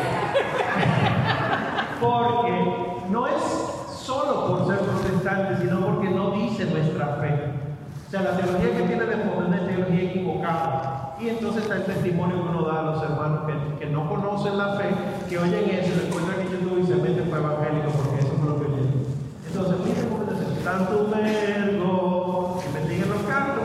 [2.02, 2.76] Porque
[3.10, 3.42] no es
[3.90, 7.66] solo por ser protestantes, sino porque no dice nuestra fe.
[7.96, 11.16] O sea, la teología que tiene de fondo es teología equivocada.
[11.20, 13.42] Y entonces está el testimonio que uno da a los hermanos
[13.80, 14.90] que, no conocen la fe,
[15.30, 18.50] que oyen eso y recuerdan que YouTube y se meten para evangélico porque eso fue
[18.50, 19.06] lo que oyeron.
[19.48, 23.64] Entonces, miren cómo dice, tanto vergo, investiguen los cantos,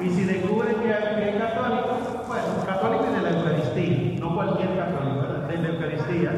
[0.00, 5.56] y si descubren que hay católicos, bueno, católicos de la Eucaristía, no cualquier católico, de
[5.58, 6.30] la Eucaristía.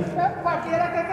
[0.43, 1.06] Cualquiera que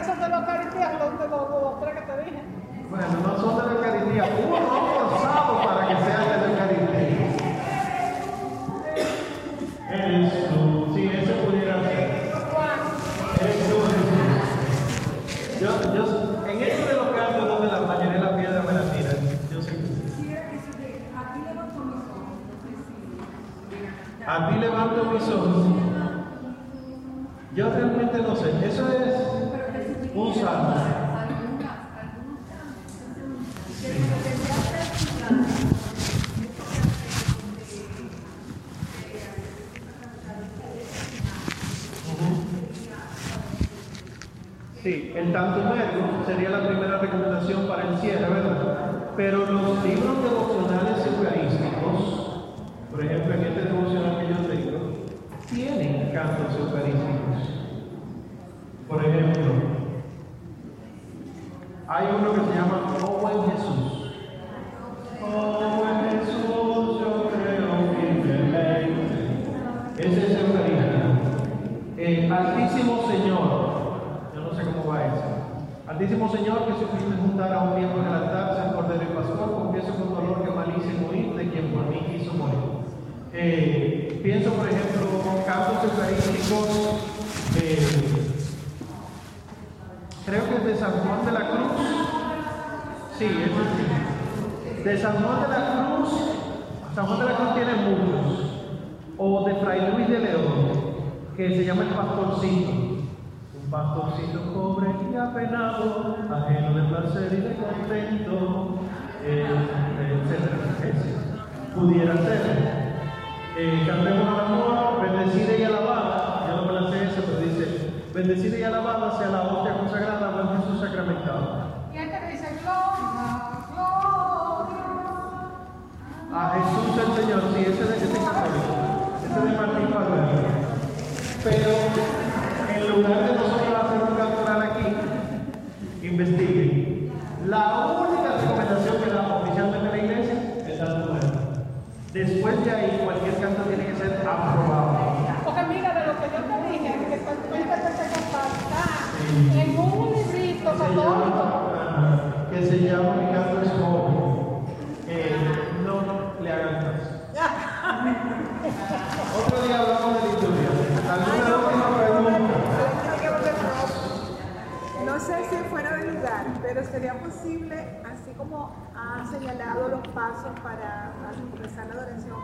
[166.62, 167.76] pero sería posible,
[168.06, 172.38] así como ha señalado los pasos para empezar la adoración,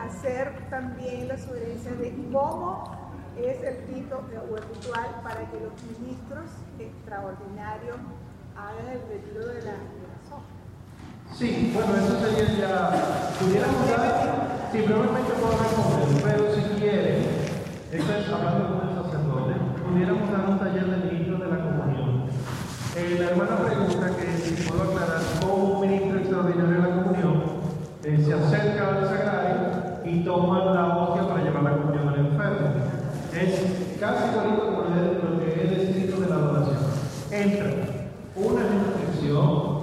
[0.00, 5.72] hacer también la sugerencia de cómo es el rito o el ritual para que los
[5.82, 7.96] ministros extraordinarios
[8.56, 10.42] hagan el retiro de la corazón.
[11.34, 12.90] Sí, bueno, eso sería ya.
[13.40, 17.26] Pudiéramos dar, sí, brevemente puedo responder, pero si quieren,
[17.90, 19.54] esto es hablando con el sacerdote,
[19.84, 22.26] pudiéramos dar un taller de ministros de la comunión.
[22.98, 27.42] Eh, la hermana pregunta que si puedo aclarar cómo un ministro extraordinario de la comunión
[28.04, 29.56] eh, se acerca al sagrario
[30.02, 32.68] y toma la hostia para llevar la comunión al enfermo.
[33.34, 36.78] Es casi igualito como lo que he descrito de la adoración.
[37.30, 37.66] Entra
[38.34, 39.76] una inscripción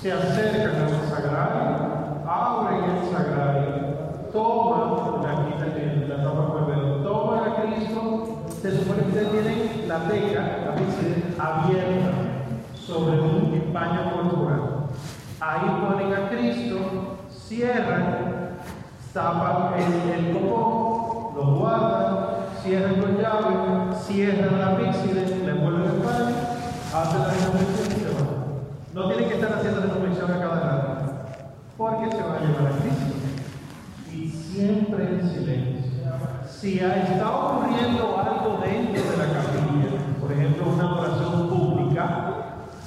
[0.00, 7.02] se acercan al sagrario, abren el sagrario, toman la quita que la tapa por el
[7.02, 12.34] toman a Cristo, se supone que ustedes tienen la teca, la pizarra abierta
[12.86, 14.60] sobre un paño corporal.
[15.46, 18.56] Ahí ponen a Cristo, cierran,
[19.12, 22.16] tapan el, el copón, lo guardan,
[22.62, 26.34] cierran con llave, cierran la pizarra, le vuelven el paño,
[26.94, 28.28] hacen la resurrección y se van.
[28.94, 31.12] No tienen que estar haciendo reflexión a cada rato,
[31.76, 33.14] porque se va a llevar a Cristo.
[34.14, 35.92] Y siempre en silencio.
[36.48, 42.30] Si está ocurriendo algo dentro de la capilla, por ejemplo, una oración pública,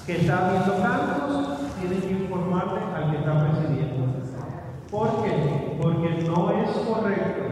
[0.07, 4.07] que está habiendo cantos, tienen que informarle al que está presidiendo.
[4.91, 5.77] ¿Por qué?
[5.81, 7.43] Porque no es correcto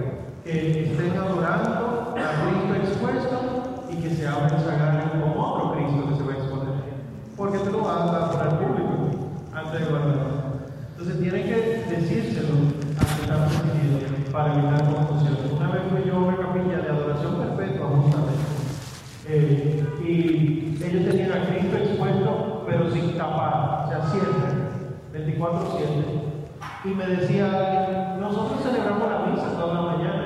[0.43, 6.15] que estén adorando a Cristo expuesto y que se abra el con otro Cristo que
[6.15, 6.95] se va a exponer
[7.38, 9.10] porque te lo vas a dar para el público
[9.53, 10.45] antes de guardarlo.
[10.91, 11.56] Entonces tienen que
[11.89, 12.56] decírselo
[12.97, 15.38] al que está presidiendo para evitar confusión.
[15.56, 18.34] Una vez fui yo a una capilla de adoración perpetua, justamente,
[19.27, 26.26] eh, y ellos tenían a Cristo expuesto, pero sin tapar, o sea, siempre, 24-7.
[26.85, 30.26] Y me decía nosotros celebramos la misa toda la mañana.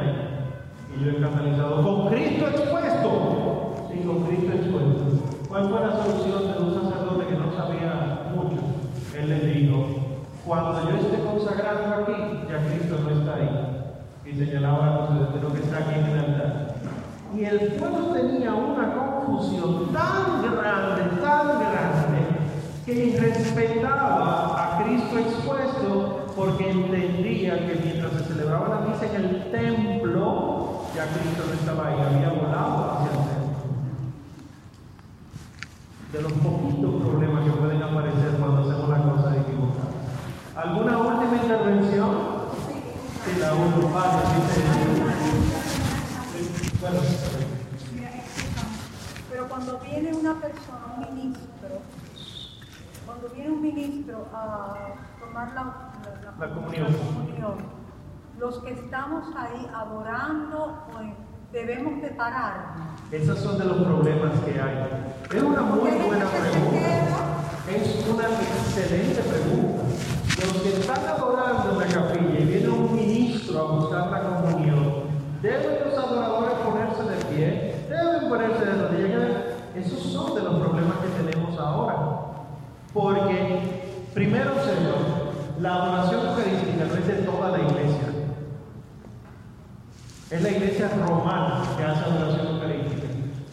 [0.95, 3.87] Y yo escandalizado, con Cristo expuesto.
[3.91, 5.03] Sí, con Cristo expuesto.
[5.47, 8.61] ¿Cuál fue la solución de un sacerdote que no sabía mucho?
[9.17, 9.85] Él le dijo,
[10.45, 12.13] cuando yo esté consagrando aquí,
[12.49, 13.49] ya Cristo no está ahí.
[14.25, 16.75] Y señalaba a lo que está aquí en el altar.
[17.35, 22.19] Y el pueblo tenía una confusión tan grande, tan grande,
[22.85, 24.58] que respetaba
[25.09, 31.43] Cristo expuesto porque entendía que mientras se celebraba la misa en el templo, ya Cristo
[31.47, 33.39] no estaba ahí, había volado hacia el templo
[36.13, 39.89] de los poquitos problemas que pueden aparecer cuando hacemos las cosas equivocadas.
[40.55, 42.09] ¿Alguna última intervención?
[43.25, 43.89] Sí, la última.
[46.81, 46.99] Bueno,
[49.29, 51.48] Pero cuando viene una persona, un ministro,
[53.19, 54.75] cuando viene un ministro a
[55.19, 56.87] tomar la, la- La comunión.
[56.91, 57.53] la comunión,
[58.39, 61.07] los que estamos ahí adorando, pues,
[61.51, 62.75] debemos de parar.
[63.11, 64.87] esos son de los problemas que hay.
[65.35, 66.87] Es una muy buena pregunta.
[67.69, 69.83] Es una excelente pregunta.
[70.39, 74.93] Los que están adorando en la capilla y viene un ministro a buscar la comunión,
[75.41, 77.85] ¿deben los adoradores ponerse de pie?
[77.89, 79.31] ¿Deben ponerse de rodillas?
[79.75, 81.95] Esos son de los problemas que tenemos ahora.
[82.93, 85.29] Porque, primero, Señor,
[85.59, 88.07] la adoración eucarística no es de toda la iglesia.
[90.31, 93.07] Es la iglesia romana que hace adoración eucarística.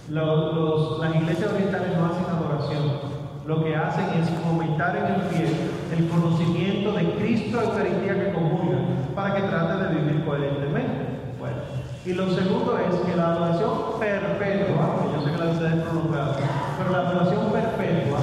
[0.09, 3.16] Las iglesias orientales no hacen adoración.
[3.47, 5.55] Lo que hacen es fomentar en el fiel
[5.97, 8.78] el conocimiento de Cristo Eucaristía que comulga
[9.15, 11.07] para que trate de vivir coherentemente.
[11.39, 11.57] Bueno,
[12.05, 16.37] Y lo segundo es que la adoración perpetua, yo sé que la ustedes prolongada,
[16.78, 18.19] pero la adoración perpetua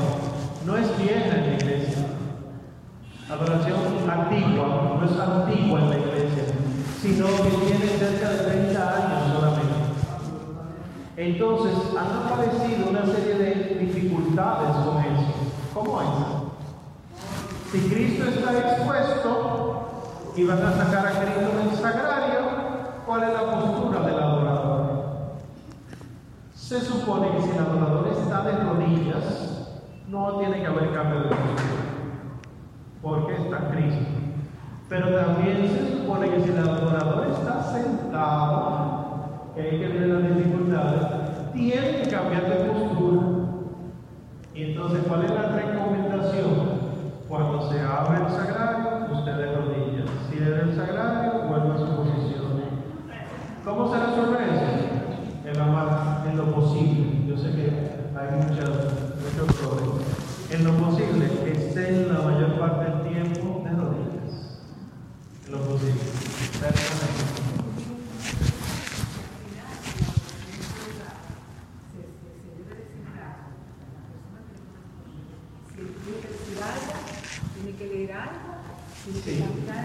[0.65, 1.72] no es vieja en la iglesia.
[3.33, 6.43] Adoración antigua no es antigua en la iglesia,
[7.01, 9.73] sino que tiene cerca de 30 años solamente.
[11.17, 15.33] Entonces, han aparecido una serie de dificultades con eso.
[15.73, 16.07] ¿Cómo es?
[17.71, 22.39] Si Cristo está expuesto y van a sacar a Cristo del sagrario,
[23.07, 25.03] ¿cuál es la postura del adorador?
[26.53, 31.29] Se supone que si el adorador está de rodillas, no tiene que haber cambio de
[31.29, 31.82] postura,
[33.03, 34.05] porque está Cristo.
[34.89, 40.35] Pero también se supone que si el adorador está sentado, que hay que ver las
[40.35, 43.27] dificultades, tiene que cambiar de postura.
[44.55, 46.83] Y entonces, ¿cuál es la recomendación?
[47.27, 50.09] Cuando se abre el sagrario, usted de rodillas.
[50.29, 52.33] Cierra el sagrario, vuelve a su posición.
[53.65, 54.83] ¿Cómo se resuelve eso?
[55.45, 57.27] En, la, en lo posible.
[57.27, 60.23] Yo sé que hay muchas, muchos problemas.
[60.51, 64.59] En lo posible, que esté la mayor parte del tiempo de rodillas.
[65.47, 66.01] En lo posible.
[77.55, 78.33] tiene que leer algo.
[79.25, 79.43] Sí,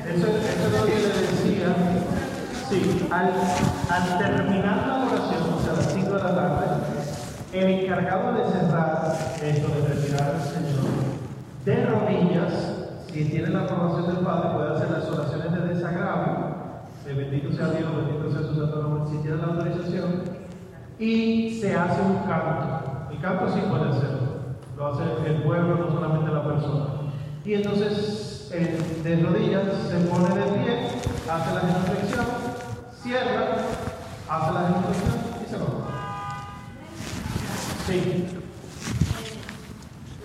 [0.09, 1.77] eso, eso es lo que le decía.
[2.69, 3.33] Sí, al,
[3.89, 6.67] al terminar la oración, o sea, a las 5 de la tarde,
[7.53, 10.85] el encargado de cerrar esto, de retirar al Señor,
[11.65, 12.53] de rodillas,
[13.11, 16.55] si tiene la aprobación del Padre, puede hacer las oraciones de desagravio,
[17.07, 20.23] de bendito sea Dios, bendito sea su santo nombre, si tiene la autorización,
[20.99, 23.09] y se hace un canto.
[23.11, 24.21] El canto sí puede hacerlo,
[24.77, 26.85] lo hace el pueblo, no solamente la persona.
[27.45, 28.51] Y entonces,
[29.03, 30.89] de rodillas, se pone de pie,
[31.31, 32.27] hace la reflexión,
[33.03, 33.57] cierra,
[34.29, 35.15] hace la reflexión
[35.45, 35.65] y se va.
[37.87, 38.27] Sí.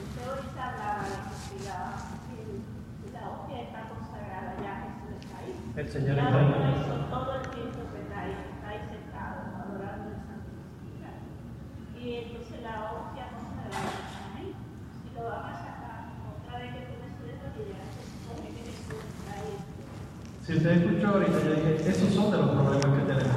[0.03, 1.15] Usted ahorita hablaba de
[1.47, 1.79] que la,
[3.13, 5.53] la hostia está consagrada, ya Jesús está ahí.
[5.77, 6.75] El Señor Ya está lo ahí.
[6.75, 11.07] hizo todo el tiempo que está ahí, está ahí sentado, adorando el Santísimo.
[12.03, 14.51] Y entonces la hostia consagrada está ahí.
[14.51, 15.99] Si lo van a sacar,
[16.35, 19.55] otra vez que tú me subes rodillas, se supone que Jesús está ahí.
[20.43, 23.35] Si usted escuchó ahorita, yo dije, esos son de los problemas que tenemos.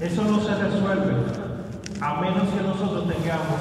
[0.00, 1.14] Eso no se resuelve
[2.00, 3.58] a menos que nosotros tengamos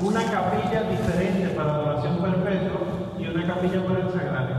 [0.00, 2.80] una capilla diferente para adoración perpetua
[3.18, 4.56] y una capilla para el sagrario.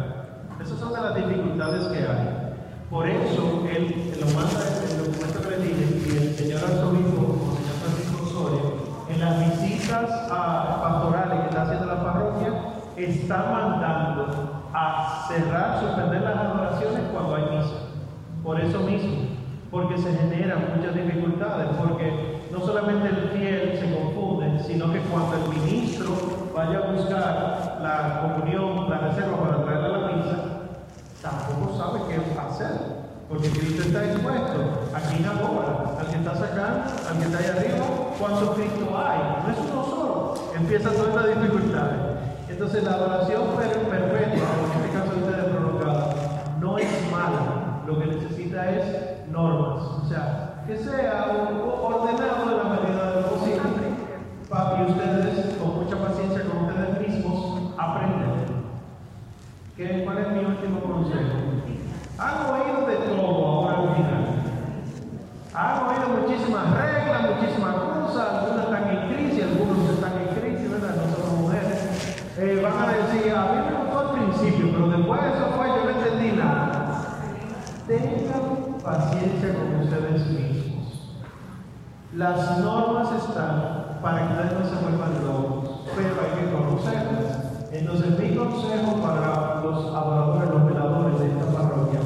[0.62, 2.52] Esas son de las dificultades que hay.
[2.90, 4.60] Por eso, él lo manda
[4.91, 8.74] el documento que le dije, y el señor arzobispo, señor Francisco Osorio,
[9.08, 12.52] en las visitas a- pastorales que está haciendo la parroquia,
[12.98, 17.76] está mandando a cerrar, suspender las adoraciones cuando hay misa.
[18.43, 19.27] Por eso mismo,
[19.69, 25.35] porque se generan muchas dificultades, porque no solamente el fiel se confunde, sino que cuando
[25.35, 26.11] el ministro
[26.56, 30.38] vaya a buscar la comunión, la reserva para traerla a la misa,
[31.22, 32.72] tampoco sabe qué hacer,
[33.30, 37.45] porque Cristo está expuesto aquí en ahora, al que está sacando, al que está ahí
[37.57, 37.85] arriba,
[38.19, 39.19] ¿cuántos Cristo hay?
[39.43, 42.11] No es uno solo, empieza toda esta dificultad.
[42.52, 46.14] Entonces la adoración per- perpetua, en este caso ustedes prolongada,
[46.60, 51.26] no es mala, lo que necesita es normas, o sea, que sea
[51.65, 53.61] ordenado en la medida de lo posible,
[54.52, 58.32] que ustedes, con mucha paciencia con ustedes mismos, aprendan.
[59.78, 61.38] ¿Qué, ¿Cuál es mi último consejo?
[62.19, 64.26] Han oído de todo ahora al final.
[65.53, 70.95] Han oído muchísimas reglas, muchísimas cosas, algunas están en crisis, algunos están en crisis, ¿verdad?
[70.98, 71.80] No somos mujeres.
[72.38, 75.84] Eh, van a decir, a mí me gustó al principio, pero después eso fue, yo
[75.84, 77.06] no entendí nada.
[77.88, 81.18] Tengan paciencia con ustedes mismos.
[82.42, 87.38] Las normas están para que ustedes no se vuelvan locos, pero hay que conocerlas.
[87.72, 92.00] Entonces, mi consejo para los adoradores, los veladores de esta parroquia,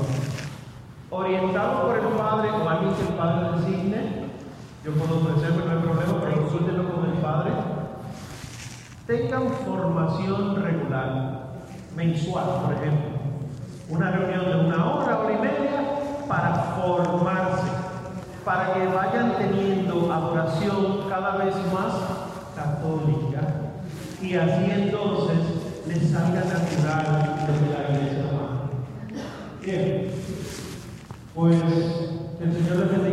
[1.10, 4.26] orientado por el Padre o alguien que el Padre designe,
[4.84, 7.52] yo puedo ofrecerme, no hay problema, pero consúltenlo con el Padre.
[9.08, 11.44] Tengan formación regular,
[11.96, 13.10] mensual, por ejemplo.
[13.88, 17.72] Una reunión de una hora, hora y media, para formarse,
[18.44, 19.75] para que vayan teniendo
[20.12, 21.94] adoración cada vez más
[22.56, 23.42] católica
[24.22, 25.38] y así entonces
[25.88, 28.26] les salga natural lo que la iglesia.
[29.62, 30.12] Bien,
[31.34, 31.56] pues
[32.42, 33.05] el Señor les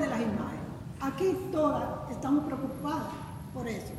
[0.00, 0.66] de las imágenes.
[1.00, 3.08] Aquí todas estamos preocupadas
[3.52, 3.92] por eso.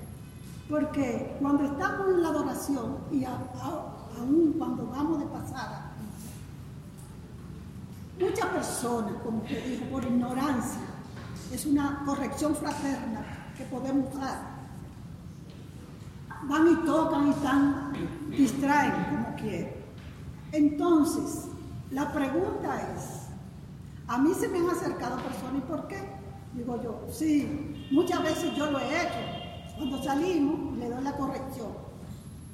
[0.69, 5.93] Porque cuando estamos en la adoración y aún cuando vamos de pasada,
[8.19, 10.81] muchas personas, como te digo, por ignorancia,
[11.51, 14.57] es una corrección fraterna que podemos dar.
[16.43, 17.93] Van y tocan y están,
[18.29, 19.73] distraen como quieren.
[20.51, 21.45] Entonces,
[21.91, 23.26] la pregunta es,
[24.07, 26.01] a mí se me han acercado personas, ¿y por qué?
[26.53, 29.75] Digo yo, sí, muchas veces yo lo he hecho.
[29.75, 31.67] Cuando salimos, le doy la corrección.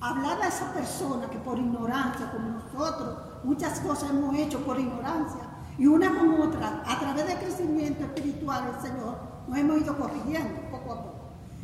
[0.01, 5.41] Hablar a esa persona que por ignorancia, como nosotros, muchas cosas hemos hecho por ignorancia,
[5.77, 9.17] y una con otra, a través del crecimiento espiritual del Señor,
[9.47, 11.19] nos hemos ido corrigiendo poco a poco.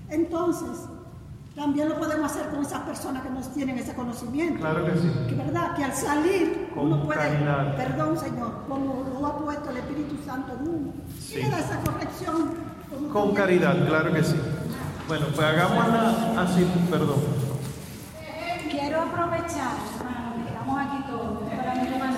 [0.09, 0.87] Entonces,
[1.59, 4.61] también lo podemos hacer con esas personas que no tienen ese conocimiento.
[4.61, 5.11] Claro que sí.
[5.27, 5.75] Que, ¿Verdad?
[5.75, 7.37] Que al salir uno puede,
[7.75, 11.35] perdón Señor, como lo ha puesto el Espíritu Santo en uno, sí.
[11.35, 12.53] y le da esa corrección.
[13.11, 14.39] Con caridad, claro que sí.
[15.07, 17.19] Bueno, pues hagámosla así, perdón.
[18.71, 22.17] Quiero aprovechar, hermano, que estamos aquí todos, para mi hermano,